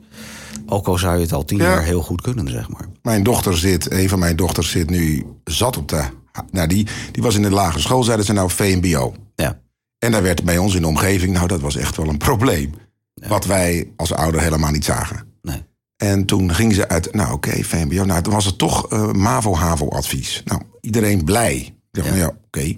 Ook 0.65 0.87
al 0.87 0.97
zou 0.97 1.15
je 1.15 1.21
het 1.21 1.33
al 1.33 1.45
tien 1.45 1.57
jaar 1.57 1.83
heel 1.83 2.01
goed 2.01 2.21
kunnen, 2.21 2.49
zeg 2.49 2.69
maar. 2.69 2.85
Mijn 3.01 3.23
dochter 3.23 3.57
zit, 3.57 3.91
een 3.91 4.09
van 4.09 4.19
mijn 4.19 4.35
dochters 4.35 4.69
zit 4.69 4.89
nu 4.89 5.25
zat 5.43 5.77
op 5.77 5.87
de. 5.87 6.03
Nou, 6.51 6.67
die, 6.67 6.87
die 7.11 7.23
was 7.23 7.35
in 7.35 7.41
de 7.41 7.49
lagere 7.49 7.81
school, 7.81 8.03
zeiden 8.03 8.25
ze 8.25 8.33
nou 8.33 8.49
VMBO. 8.49 9.13
Ja. 9.35 9.59
En 9.97 10.11
daar 10.11 10.23
werd 10.23 10.43
bij 10.43 10.57
ons 10.57 10.75
in 10.75 10.81
de 10.81 10.87
omgeving, 10.87 11.33
nou, 11.33 11.47
dat 11.47 11.61
was 11.61 11.75
echt 11.75 11.97
wel 11.97 12.07
een 12.07 12.17
probleem. 12.17 12.73
Wat 13.13 13.45
wij 13.45 13.91
als 13.95 14.13
ouder 14.13 14.41
helemaal 14.41 14.71
niet 14.71 14.85
zagen. 14.85 15.27
Nee. 15.41 15.63
En 15.97 16.25
toen 16.25 16.53
ging 16.53 16.73
ze 16.73 16.87
uit, 16.87 17.13
nou 17.13 17.33
oké, 17.33 17.63
VMBO. 17.63 18.05
Nou, 18.05 18.21
toen 18.21 18.33
was 18.33 18.45
het 18.45 18.57
toch 18.57 18.93
uh, 18.93 19.11
MAVO-HAVO-advies. 19.11 20.41
Nou, 20.45 20.61
iedereen 20.81 21.23
blij. 21.23 21.75
Ik 21.91 22.03
dacht, 22.03 22.07
ja. 22.07 22.13
nou 22.13 22.31
ja, 22.31 22.37
oké, 22.45 22.75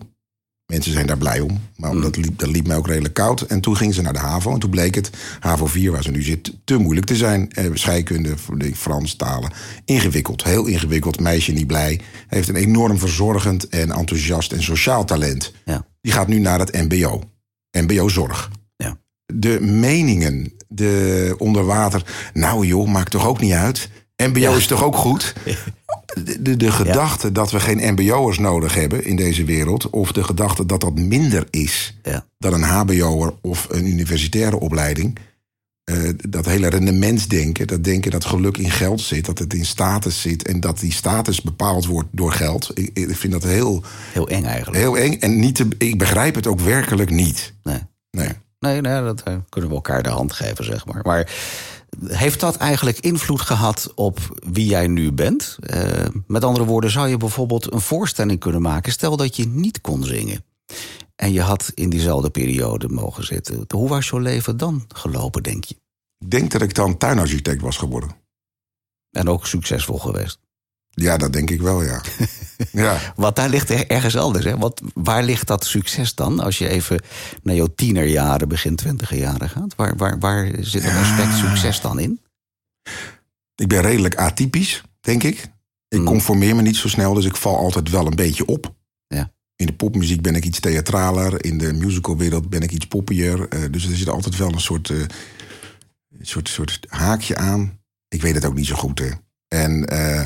Mensen 0.74 0.94
zijn 0.94 1.08
daar 1.08 1.18
blij 1.18 1.40
om. 1.40 1.62
Maar 1.76 1.94
mm. 1.94 2.02
dat, 2.02 2.16
liep, 2.16 2.40
dat 2.40 2.50
liep 2.50 2.68
mij 2.68 2.78
ook 2.78 2.88
redelijk 2.88 3.14
koud. 3.14 3.42
En 3.42 3.62
toen 3.62 3.78
ging 3.78 3.94
ze 3.94 4.02
naar 4.02 4.14
de 4.14 4.20
HAVO. 4.20 4.54
En 4.54 4.60
toen 4.60 4.70
bleek 4.70 4.96
het, 4.96 5.10
HAVO 5.40 5.66
4 5.66 5.92
waar 5.92 6.04
ze 6.04 6.12
nu 6.12 6.22
zit, 6.22 6.54
te 6.64 6.78
moeilijk 6.78 7.06
te 7.06 7.16
zijn. 7.16 7.52
Eh, 7.52 7.66
scheikunde, 7.74 8.36
Frans, 8.76 9.16
talen. 9.16 9.52
Ingewikkeld, 9.86 10.44
heel 10.44 10.66
ingewikkeld. 10.66 11.20
Meisje 11.20 11.52
niet 11.52 11.68
blij. 11.68 12.00
Heeft 12.28 12.50
een 12.50 12.56
enorm 12.56 12.98
verzorgend 12.98 13.70
en 13.70 13.92
enthousiast 13.92 14.52
en 14.52 14.64
sociaal 14.64 15.06
talent. 15.06 15.54
Ja. 15.66 15.86
Die 16.02 16.12
gaat 16.12 16.28
nu 16.28 16.40
naar 16.40 16.60
het 16.60 16.74
MBO. 16.74 17.22
MBO-zorg. 17.72 18.52
Ja. 18.76 18.98
De 19.26 19.62
meningen, 19.62 20.54
de 20.68 21.36
onderwater. 21.38 22.30
Nou 22.34 22.66
joh, 22.68 22.88
maakt 22.88 23.12
toch 23.12 23.28
ook 23.28 23.40
niet 23.40 23.54
uit. 23.54 23.90
MBO 24.16 24.56
is 24.56 24.68
toch 24.68 24.84
ook 24.84 24.96
goed? 24.96 25.34
De, 26.40 26.58
de, 26.58 26.72
gedachte 26.72 27.32
dat 27.32 27.52
we 27.52 27.60
geen 27.60 27.94
MBO'ers 27.94 28.38
nodig 28.38 28.74
hebben 28.74 29.06
in 29.06 29.16
deze 29.16 29.44
wereld, 29.44 29.90
of 29.90 30.12
de 30.12 30.24
gedachte 30.24 30.66
dat 30.66 30.82
dat 30.82 30.96
minder 30.96 31.48
is 31.50 31.98
ja. 32.04 32.26
dan 32.38 32.54
een 32.54 32.64
HBO'er 32.64 33.34
of 33.42 33.68
een 33.70 33.88
universitaire 33.88 34.60
opleiding. 34.60 35.18
Uh, 35.92 36.10
dat 36.30 36.46
hele 36.46 36.70
rendementsdenken, 36.70 37.68
dat 37.68 37.84
denken 37.84 38.12
dat 38.12 38.26
geluk 38.26 38.58
in 38.58 38.72
geld 38.72 39.02
zit, 39.02 39.26
dat 39.26 39.40
het 39.40 39.54
in 39.54 39.66
status 39.66 40.22
zit 40.22 40.48
en 40.48 40.60
dat 40.60 40.80
die 40.80 40.94
status 40.94 41.42
bepaald 41.42 41.86
wordt 41.86 42.08
door 42.12 42.32
geld. 42.32 42.72
Ik, 42.74 42.90
ik 42.94 43.16
vind 43.16 43.34
dat 43.34 43.44
heel. 43.44 43.84
Heel 44.12 44.30
eng 44.30 44.44
eigenlijk. 44.44 44.78
Heel 44.78 44.98
eng 44.98 45.14
en 45.20 45.40
niet 45.40 45.56
te, 45.56 45.68
ik 45.78 45.98
begrijp 45.98 46.36
het 46.36 46.48
ook 46.48 46.60
werkelijk 46.60 47.10
niet. 47.10 47.54
Nee. 47.64 47.80
Nee. 48.12 48.30
Nee, 48.60 48.82
nee 48.82 49.02
dat 49.02 49.24
uh, 49.28 49.36
kunnen 49.50 49.70
we 49.70 49.76
elkaar 49.76 50.04
de 50.04 50.10
hand 50.10 50.34
geven, 50.34 50.66
zeg 50.66 50.86
maar. 50.86 51.02
Maar 51.04 51.32
heeft 52.08 52.40
dat 52.40 52.58
eigenlijk 52.58 53.00
invloed 53.00 53.42
gehad 53.42 53.92
op 53.96 54.20
wie 54.52 54.66
jij 54.66 54.88
nu 54.88 55.12
bent? 55.12 55.58
Uh, 55.74 56.06
met 56.28 56.44
andere 56.44 56.66
woorden, 56.66 56.92
zou 56.92 57.08
je 57.08 57.18
bijvoorbeeld 57.18 57.74
een 57.74 57.82
voorstelling 57.82 58.40
kunnen 58.40 58.62
maken? 58.62 58.92
Stel 58.92 59.18
dat 59.18 59.36
je 59.36 59.48
niet 59.48 59.82
kon 59.82 60.04
zingen. 60.04 60.44
En 61.16 61.32
je 61.32 61.42
had 61.42 61.72
in 61.76 61.90
diezelfde 61.90 62.30
periode 62.30 62.90
mogen 62.90 63.26
zitten. 63.26 63.66
Hoe 63.68 63.90
was 63.90 64.10
jouw 64.10 64.20
leven 64.20 64.58
dan 64.58 64.86
gelopen, 64.88 65.44
denk 65.44 65.64
je? 65.64 65.76
Ik 66.20 66.32
denk 66.32 66.52
dat 66.52 66.62
ik 66.62 66.74
dan 66.74 66.98
tuinarchitect 66.98 67.62
was 67.62 67.78
geworden. 67.78 68.10
En 69.12 69.30
ook 69.30 69.48
succesvol 69.48 70.00
geweest. 70.00 70.40
Ja, 70.96 71.18
dat 71.18 71.34
denk 71.34 71.50
ik 71.50 71.62
wel, 71.62 71.84
ja. 71.84 72.02
ja. 72.72 73.14
Want 73.16 73.36
daar 73.36 73.50
ligt 73.50 73.70
ergens 73.70 74.18
anders. 74.18 74.46
Hè? 74.46 74.58
Want 74.58 74.82
waar 74.94 75.24
ligt 75.24 75.48
dat 75.48 75.66
succes 75.66 76.16
dan? 76.16 76.40
Als 76.40 76.58
je 76.58 76.68
even 76.68 77.02
naar 77.44 77.56
jouw 77.56 77.74
tienerjaren, 77.76 78.48
begin 78.48 78.76
twintiger 78.76 79.18
jaren 79.18 79.50
gaat. 79.50 79.76
Waar, 79.76 79.96
waar, 79.96 80.20
waar 80.20 80.52
zit 80.60 80.84
het 80.84 80.96
aspect 80.96 81.36
succes 81.36 81.82
dan 81.82 82.00
in? 82.00 82.22
Ik 83.56 83.68
ben 83.68 83.82
redelijk 83.82 84.16
atypisch, 84.16 84.82
denk 85.00 85.24
ik. 85.24 85.52
Ik 85.88 86.00
mm. 86.00 86.06
conformeer 86.06 86.56
me 86.56 86.62
niet 86.62 86.76
zo 86.76 86.88
snel, 86.88 87.14
dus 87.14 87.26
ik 87.26 87.36
val 87.36 87.58
altijd 87.58 87.90
wel 87.90 88.08
een 88.08 88.16
beetje 88.16 88.46
op. 88.46 88.74
Ja. 89.08 89.32
In 89.56 89.66
de 89.66 89.74
popmuziek 89.74 90.22
ben 90.22 90.36
ik 90.36 90.46
iets 90.46 90.60
theatraler. 90.60 91.46
In 91.46 91.58
de 91.58 91.74
musicalwereld 91.74 92.50
ben 92.50 92.62
ik 92.62 92.72
iets 92.72 92.88
poppier. 92.88 93.40
Uh, 93.54 93.72
dus 93.72 93.86
er 93.86 93.96
zit 93.96 94.10
altijd 94.10 94.38
wel 94.38 94.52
een 94.52 94.62
soort, 94.62 94.90
uh, 94.90 95.04
soort, 96.22 96.50
soort 96.50 96.86
haakje 96.88 97.36
aan. 97.36 97.80
Ik 98.08 98.22
weet 98.22 98.36
het 98.36 98.46
ook 98.46 98.56
niet 98.56 98.68
zo 98.68 98.76
goed. 98.76 99.00
Hè. 99.00 99.10
En... 99.48 99.94
Uh, 99.94 100.26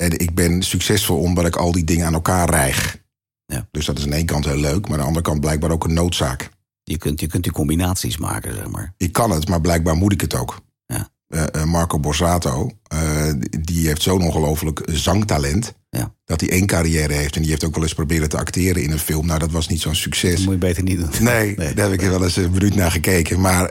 en 0.00 0.18
ik 0.18 0.34
ben 0.34 0.62
succesvol 0.62 1.18
omdat 1.18 1.46
ik 1.46 1.56
al 1.56 1.72
die 1.72 1.84
dingen 1.84 2.06
aan 2.06 2.14
elkaar 2.14 2.50
rijg. 2.50 2.98
Ja. 3.46 3.68
Dus 3.70 3.86
dat 3.86 3.98
is 3.98 4.04
aan 4.04 4.10
de 4.10 4.16
ene 4.16 4.24
kant 4.24 4.44
heel 4.44 4.56
leuk, 4.56 4.82
maar 4.82 4.92
aan 4.92 4.98
de 4.98 5.06
andere 5.06 5.24
kant 5.24 5.40
blijkbaar 5.40 5.70
ook 5.70 5.84
een 5.84 5.94
noodzaak. 5.94 6.50
Je 6.82 6.98
kunt, 6.98 7.20
je 7.20 7.26
kunt 7.26 7.42
die 7.42 7.52
combinaties 7.52 8.16
maken, 8.16 8.54
zeg 8.54 8.68
maar. 8.68 8.94
Ik 8.96 9.12
kan 9.12 9.30
het, 9.30 9.48
maar 9.48 9.60
blijkbaar 9.60 9.96
moet 9.96 10.12
ik 10.12 10.20
het 10.20 10.34
ook. 10.34 10.60
Ja. 10.86 11.08
Uh, 11.28 11.64
Marco 11.64 11.98
Borsato, 11.98 12.70
uh, 12.94 13.32
die 13.60 13.86
heeft 13.86 14.02
zo'n 14.02 14.22
ongelooflijk 14.22 14.82
zangtalent. 14.86 15.74
Ja. 15.90 16.14
Dat 16.24 16.40
hij 16.40 16.50
één 16.50 16.66
carrière 16.66 17.12
heeft. 17.12 17.34
En 17.34 17.40
die 17.40 17.50
heeft 17.50 17.64
ook 17.64 17.74
wel 17.74 17.82
eens 17.82 17.94
proberen 17.94 18.28
te 18.28 18.38
acteren 18.38 18.82
in 18.82 18.90
een 18.90 18.98
film. 18.98 19.26
Nou, 19.26 19.38
dat 19.38 19.50
was 19.50 19.68
niet 19.68 19.80
zo'n 19.80 19.94
succes. 19.94 20.34
Dat 20.34 20.44
moet 20.44 20.52
je 20.52 20.58
beter 20.58 20.82
niet 20.82 20.98
doen. 20.98 21.10
Nee, 21.20 21.54
nee. 21.56 21.74
daar 21.74 21.90
heb 21.90 22.00
ik 22.00 22.08
wel 22.08 22.24
eens 22.24 22.36
een 22.36 22.50
minuut 22.50 22.74
naar 22.74 22.90
gekeken. 22.90 23.40
Maar 23.40 23.68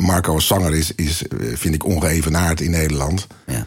Marco 0.00 0.34
als 0.34 0.46
zanger 0.46 0.74
is, 0.74 0.94
is 0.94 1.24
vind 1.54 1.74
ik 1.74 1.84
ongeëvenaard 1.84 2.60
in 2.60 2.70
Nederland. 2.70 3.26
Ja. 3.46 3.66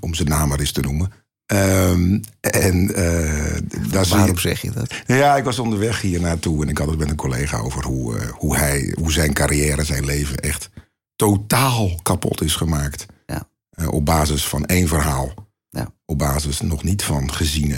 Om 0.00 0.14
zijn 0.14 0.28
naam 0.28 0.48
maar 0.48 0.60
eens 0.60 0.72
te 0.72 0.80
noemen. 0.80 1.12
Um, 1.52 2.20
en, 2.40 2.90
uh, 2.98 3.90
daar 3.90 4.08
Waarom 4.08 4.38
zeg 4.38 4.62
je 4.62 4.70
dat? 4.70 4.94
Ja, 5.06 5.36
ik 5.36 5.44
was 5.44 5.58
onderweg 5.58 6.00
hier 6.00 6.20
naartoe 6.20 6.62
en 6.62 6.68
ik 6.68 6.78
had 6.78 6.88
het 6.88 6.98
met 6.98 7.10
een 7.10 7.16
collega 7.16 7.58
over 7.58 7.84
hoe, 7.84 8.16
uh, 8.16 8.28
hoe, 8.28 8.56
hij, 8.56 8.94
hoe 8.98 9.12
zijn 9.12 9.32
carrière, 9.32 9.84
zijn 9.84 10.04
leven 10.04 10.36
echt 10.36 10.70
totaal 11.16 12.00
kapot 12.02 12.42
is 12.42 12.54
gemaakt. 12.56 13.06
Ja. 13.26 13.48
Uh, 13.74 13.88
op 13.88 14.04
basis 14.04 14.48
van 14.48 14.66
één 14.66 14.88
verhaal. 14.88 15.34
Ja. 15.68 15.92
Op 16.04 16.18
basis 16.18 16.60
nog 16.60 16.82
niet 16.82 17.02
van 17.02 17.32
geziene 17.32 17.76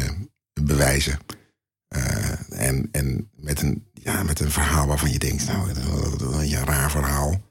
bewijzen. 0.60 1.18
en 2.48 2.88
en 2.92 3.30
met, 3.36 3.62
een, 3.62 3.86
ja, 3.92 4.22
met 4.22 4.40
een 4.40 4.50
verhaal 4.50 4.86
waarvan 4.86 5.10
je 5.10 5.18
denkt, 5.18 5.46
nou, 5.46 5.70
een 5.70 6.64
raar 6.64 6.90
verhaal. 6.90 7.42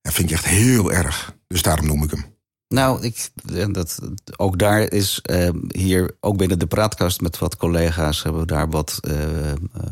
Dat 0.00 0.12
vind 0.12 0.30
ik 0.30 0.36
echt 0.36 0.44
heel 0.44 0.92
erg. 0.92 1.36
Dus 1.46 1.62
daarom 1.62 1.86
noem 1.86 2.02
ik 2.02 2.10
hem. 2.10 2.33
Nou, 2.74 3.02
ik, 3.02 3.30
dat, 3.72 4.00
ook 4.36 4.58
daar 4.58 4.92
is 4.92 5.20
uh, 5.30 5.48
hier, 5.68 6.16
ook 6.20 6.36
binnen 6.36 6.58
de 6.58 6.66
praatkast 6.66 7.20
met 7.20 7.38
wat 7.38 7.56
collega's, 7.56 8.22
hebben 8.22 8.40
we 8.40 8.46
daar 8.46 8.70
wat 8.70 9.00
uh, 9.08 9.16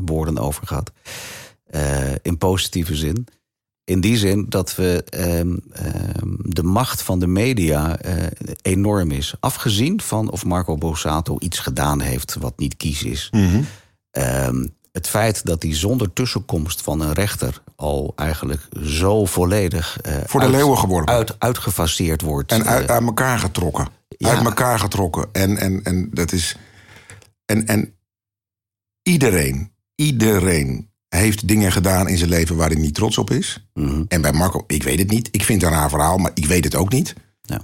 woorden 0.01 0.39
over 0.39 0.67
gehad. 0.67 0.93
Uh, 1.71 2.15
in 2.23 2.39
positieve 2.39 2.97
zin. 2.97 3.27
In 3.85 4.01
die 4.01 4.17
zin 4.17 4.47
dat 4.49 4.75
we 4.75 5.05
ehm, 5.09 5.57
ehm, 5.73 6.29
de 6.39 6.63
macht 6.63 7.03
van 7.03 7.19
de 7.19 7.27
media 7.27 7.99
enorm 8.63 9.11
is. 9.11 9.35
Afgezien 9.41 10.01
van 10.01 10.31
of 10.31 10.45
Marco 10.45 10.77
Borsato 10.77 11.37
iets 11.39 11.59
gedaan 11.59 12.01
heeft 12.01 12.35
wat 12.35 12.59
niet 12.59 12.77
kies 12.77 13.03
is. 13.03 13.29
Mm 13.31 13.49
-hmm 14.11 14.73
het 14.93 15.09
feit 15.09 15.47
dat 15.47 15.63
hij 15.63 15.75
zonder 15.75 16.13
tussenkomst 16.13 16.83
van 16.83 17.01
een 17.01 17.13
rechter 17.13 17.63
al 17.77 18.13
eigenlijk 18.17 18.69
zo 18.85 19.25
volledig 19.25 19.99
uh, 20.07 20.15
voor 20.27 20.41
de 20.41 20.47
uit, 20.47 20.55
leeuwen 20.55 20.79
geworpen, 20.79 21.15
uit, 21.15 21.41
uitgefaseerd 21.41 22.21
wordt 22.21 22.53
en 22.53 22.67
uit, 22.67 22.91
uit 22.91 23.03
elkaar 23.03 23.39
getrokken, 23.39 23.89
ja. 24.09 24.29
uit 24.29 24.45
elkaar 24.45 24.79
getrokken 24.79 25.29
en 25.33 25.57
en 25.57 25.83
en 25.83 26.09
dat 26.13 26.33
is 26.33 26.57
en 27.45 27.67
en 27.67 27.95
iedereen, 29.03 29.73
iedereen 29.95 30.91
heeft 31.09 31.49
dingen 31.49 31.73
gedaan 31.73 32.09
in 32.09 32.19
zijn 32.19 32.31
leven 32.31 32.57
waar 32.57 32.71
hij 32.71 32.81
niet 32.81 32.95
trots 32.95 33.19
op 33.19 33.31
is. 33.31 33.69
Mm 33.75 33.89
-hmm. 33.89 34.05
En 34.09 34.21
bij 34.21 34.33
Marco, 34.33 34.65
ik 34.67 34.83
weet 34.83 34.99
het 34.99 35.11
niet. 35.11 35.29
Ik 35.31 35.45
vind 35.45 35.63
het 35.63 35.71
een 35.71 35.77
raar 35.77 35.89
verhaal, 35.89 36.19
maar 36.19 36.31
ik 36.35 36.47
weet 36.47 36.65
het 36.65 36.75
ook 36.75 36.93
niet. 36.93 37.15
Ja. 37.43 37.61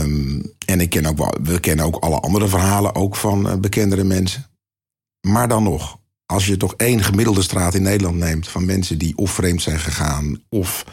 Um, 0.00 0.52
en 0.66 0.80
ik 0.80 0.90
ken 0.90 1.06
ook 1.06 1.18
wel, 1.18 1.34
we 1.42 1.60
kennen 1.60 1.84
ook 1.84 1.96
alle 1.96 2.20
andere 2.20 2.48
verhalen, 2.48 2.94
ook 2.94 3.16
van 3.16 3.46
uh, 3.46 3.56
bekendere 3.56 4.04
mensen. 4.04 4.46
Maar 5.20 5.48
dan 5.48 5.62
nog, 5.62 5.98
als 6.32 6.46
je 6.46 6.56
toch 6.56 6.74
één 6.76 7.02
gemiddelde 7.02 7.42
straat 7.42 7.74
in 7.74 7.82
Nederland 7.82 8.16
neemt 8.16 8.48
van 8.48 8.64
mensen 8.64 8.98
die 8.98 9.16
of 9.16 9.30
vreemd 9.30 9.62
zijn 9.62 9.78
gegaan, 9.78 10.42
of 10.48 10.84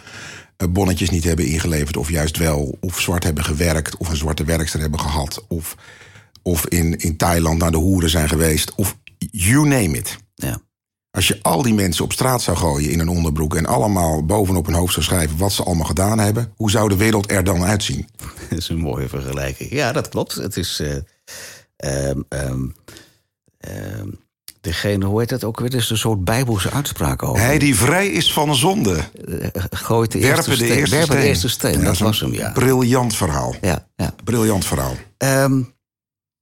bonnetjes 0.69 1.09
niet 1.09 1.23
hebben 1.23 1.45
ingeleverd, 1.45 1.97
of 1.97 2.09
juist 2.09 2.37
wel, 2.37 2.77
of 2.79 3.01
zwart 3.01 3.23
hebben 3.23 3.43
gewerkt, 3.43 3.97
of 3.97 4.09
een 4.09 4.15
zwarte 4.15 4.43
werkster 4.43 4.79
hebben 4.79 4.99
gehad, 4.99 5.45
of, 5.47 5.75
of 6.41 6.67
in, 6.67 6.97
in 6.97 7.17
Thailand 7.17 7.59
naar 7.59 7.71
de 7.71 7.77
hoeren 7.77 8.09
zijn 8.09 8.29
geweest, 8.29 8.75
of 8.75 8.97
you 9.31 9.67
name 9.67 9.97
it. 9.97 10.17
Ja. 10.35 10.57
Als 11.11 11.27
je 11.27 11.39
al 11.41 11.61
die 11.61 11.73
mensen 11.73 12.03
op 12.03 12.13
straat 12.13 12.41
zou 12.41 12.57
gooien 12.57 12.91
in 12.91 12.99
een 12.99 13.09
onderbroek 13.09 13.55
en 13.55 13.65
allemaal 13.65 14.25
bovenop 14.25 14.65
hun 14.65 14.75
hoofd 14.75 14.93
zou 14.93 15.05
schrijven 15.05 15.37
wat 15.37 15.51
ze 15.51 15.63
allemaal 15.63 15.85
gedaan 15.85 16.19
hebben, 16.19 16.53
hoe 16.55 16.71
zou 16.71 16.89
de 16.89 16.97
wereld 16.97 17.31
er 17.31 17.43
dan 17.43 17.63
uitzien? 17.63 18.07
Dat 18.49 18.59
is 18.59 18.69
een 18.69 18.77
mooie 18.77 19.09
vergelijking. 19.09 19.71
Ja, 19.71 19.91
dat 19.91 20.09
klopt. 20.09 20.35
Het 20.35 20.57
is. 20.57 20.81
Uh, 20.81 22.07
um, 22.09 22.25
um, 23.59 24.23
degene, 24.65 25.05
hoe 25.05 25.19
heet 25.19 25.29
dat 25.29 25.43
ook 25.43 25.59
weer? 25.59 25.69
Het 25.69 25.81
is 25.81 25.89
een 25.89 25.97
soort 25.97 26.23
bijbelse 26.23 26.71
uitspraak 26.71 27.23
over. 27.23 27.43
Hij 27.43 27.59
die 27.59 27.75
vrij 27.75 28.07
is 28.07 28.33
van 28.33 28.55
zonde. 28.55 28.97
Uh, 29.27 29.47
gooit 29.69 30.11
de 30.11 30.19
eerste 30.19 30.49
de 30.49 30.55
steen. 30.55 30.69
eerste 30.69 30.95
Werpen 30.95 31.13
steen. 31.13 31.21
De 31.21 31.27
eerste 31.27 31.49
steen. 31.49 31.79
Ja, 31.79 31.85
dat, 31.85 31.97
was 31.97 32.19
hem, 32.19 32.33
ja. 32.33 32.51
Briljant 32.51 33.15
verhaal. 33.15 33.55
Ja, 33.61 33.87
ja. 33.95 34.13
Briljant 34.23 34.65
verhaal. 34.65 34.95
Um, 35.17 35.73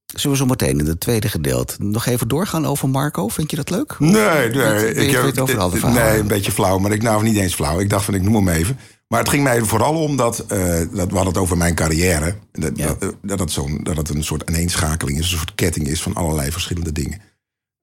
Zullen 0.05 0.38
we 0.38 0.43
zo 0.43 0.49
meteen 0.49 0.79
in 0.79 0.86
het 0.86 0.99
tweede 0.99 1.29
gedeelte 1.29 1.75
nog 1.79 2.05
even 2.05 2.27
doorgaan 2.27 2.65
over 2.65 2.89
Marco? 2.89 3.27
Vind 3.27 3.49
je 3.49 3.55
dat 3.55 3.69
leuk? 3.69 3.95
Nee, 3.99 4.49
nee. 4.49 4.93
ik, 4.93 5.12
heb, 5.12 5.38
over 5.38 5.91
nee, 5.91 6.19
een 6.19 6.27
beetje 6.27 6.51
flauw, 6.51 6.77
maar 6.77 6.91
ik 6.91 7.01
nou 7.01 7.23
niet 7.23 7.38
eens 7.38 7.53
flauw. 7.53 7.79
Ik 7.79 7.89
dacht 7.89 8.05
van 8.05 8.13
ik 8.13 8.21
noem 8.21 8.36
hem 8.36 8.49
even. 8.49 8.79
Maar 9.07 9.19
het 9.19 9.29
ging 9.29 9.43
mij 9.43 9.62
vooral 9.62 10.01
om 10.01 10.15
dat, 10.15 10.45
uh, 10.51 10.57
dat 10.77 10.88
we 10.91 11.15
hadden 11.15 11.25
het 11.25 11.38
over 11.38 11.57
mijn 11.57 11.75
carrière. 11.75 12.36
Dat, 12.51 12.77
dat, 12.77 13.15
dat, 13.21 13.39
het 13.39 13.51
zo'n, 13.51 13.79
dat 13.83 13.97
het 13.97 14.09
een 14.09 14.23
soort 14.23 14.45
aaneenschakeling 14.45 15.19
is, 15.19 15.31
een 15.31 15.38
soort 15.38 15.55
ketting 15.55 15.88
is 15.88 16.01
van 16.01 16.13
allerlei 16.13 16.51
verschillende 16.51 16.91
dingen. 16.91 17.21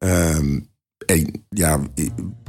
Um, 0.04 0.68
ja, 1.48 1.80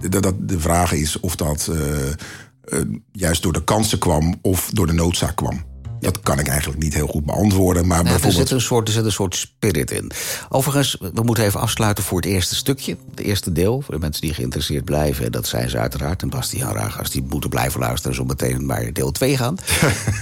dat, 0.09 0.35
de 0.49 0.59
vraag 0.59 0.91
is 0.91 1.19
of 1.19 1.35
dat 1.35 1.67
uh, 1.71 2.07
uh, 2.07 2.81
juist 3.11 3.41
door 3.41 3.53
de 3.53 3.63
kansen 3.63 3.99
kwam 3.99 4.35
of 4.41 4.69
door 4.73 4.87
de 4.87 4.93
noodzaak 4.93 5.35
kwam. 5.35 5.70
Dat 6.01 6.19
kan 6.19 6.39
ik 6.39 6.47
eigenlijk 6.47 6.83
niet 6.83 6.93
heel 6.93 7.07
goed 7.07 7.25
beantwoorden. 7.25 7.87
Maar 7.87 8.03
bijvoorbeeld... 8.03 8.33
er, 8.33 8.39
zit 8.39 8.51
een 8.51 8.61
soort, 8.61 8.87
er 8.87 8.93
zit 8.93 9.05
een 9.05 9.11
soort 9.11 9.35
spirit 9.35 9.91
in. 9.91 10.11
Overigens, 10.49 10.97
we 11.13 11.21
moeten 11.23 11.43
even 11.43 11.59
afsluiten 11.59 12.03
voor 12.03 12.17
het 12.17 12.29
eerste 12.29 12.55
stukje. 12.55 12.97
Het 13.09 13.19
eerste 13.19 13.51
deel, 13.51 13.81
voor 13.81 13.93
de 13.93 13.99
mensen 13.99 14.21
die 14.21 14.33
geïnteresseerd 14.33 14.85
blijven. 14.85 15.31
Dat 15.31 15.47
zijn 15.47 15.69
ze 15.69 15.77
uiteraard. 15.77 16.21
En 16.21 16.29
Bastiaan 16.29 16.73
Ragas, 16.73 17.09
die 17.09 17.23
moeten 17.29 17.49
blijven 17.49 17.79
luisteren. 17.79 18.15
Zo 18.15 18.25
meteen 18.25 18.65
maar 18.65 18.93
deel 18.93 19.11
2 19.11 19.37
gaan. 19.37 19.57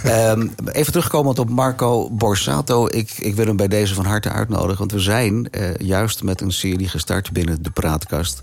um, 0.06 0.52
even 0.72 0.92
terugkomend 0.92 1.40
op 1.40 1.50
Marco 1.50 2.10
Borsato. 2.10 2.88
Ik, 2.88 3.12
ik 3.18 3.36
wil 3.36 3.46
hem 3.46 3.56
bij 3.56 3.68
deze 3.68 3.94
van 3.94 4.06
harte 4.06 4.30
uitnodigen. 4.30 4.78
Want 4.78 4.92
we 4.92 5.00
zijn 5.00 5.48
uh, 5.52 5.76
juist 5.78 6.24
met 6.24 6.42
een 6.42 6.52
serie 6.52 6.88
gestart 6.88 7.32
binnen 7.32 7.64
de 7.64 7.72
praatkast. 7.72 8.42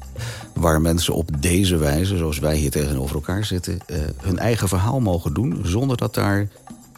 Waar 0.55 0.81
mensen 0.81 1.14
op 1.14 1.31
deze 1.40 1.77
wijze, 1.77 2.16
zoals 2.16 2.38
wij 2.38 2.57
hier 2.57 2.70
tegenover 2.70 3.14
elkaar 3.14 3.44
zitten... 3.44 3.79
Uh, 3.87 3.96
hun 4.20 4.38
eigen 4.38 4.68
verhaal 4.68 5.01
mogen 5.01 5.35
doen. 5.35 5.61
Zonder 5.64 5.96
dat 5.96 6.14
daar 6.14 6.49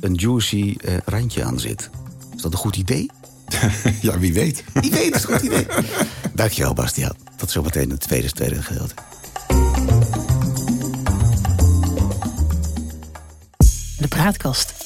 een 0.01 0.15
juicy 0.15 0.77
uh, 0.85 0.97
randje 1.05 1.45
aan 1.45 1.61
zit. 1.61 1.91
Is 2.37 2.43
dat 2.43 2.53
een 2.53 2.59
goed 2.59 2.77
idee? 2.77 3.11
ja, 4.01 4.19
wie 4.19 4.33
weet. 4.33 4.65
Wie 4.73 4.91
weet, 4.91 5.15
is 5.15 5.23
een 5.23 5.29
goed 5.35 5.43
idee. 5.43 5.67
Dankjewel, 6.35 6.73
Bastiaan. 6.73 7.17
Tot 7.37 7.51
zometeen 7.51 7.91
het 7.91 8.01
tweede, 8.01 8.31
tweede 8.31 8.63
gedeelte. 8.63 8.95
De 13.99 14.09
praatkast. 14.09 14.78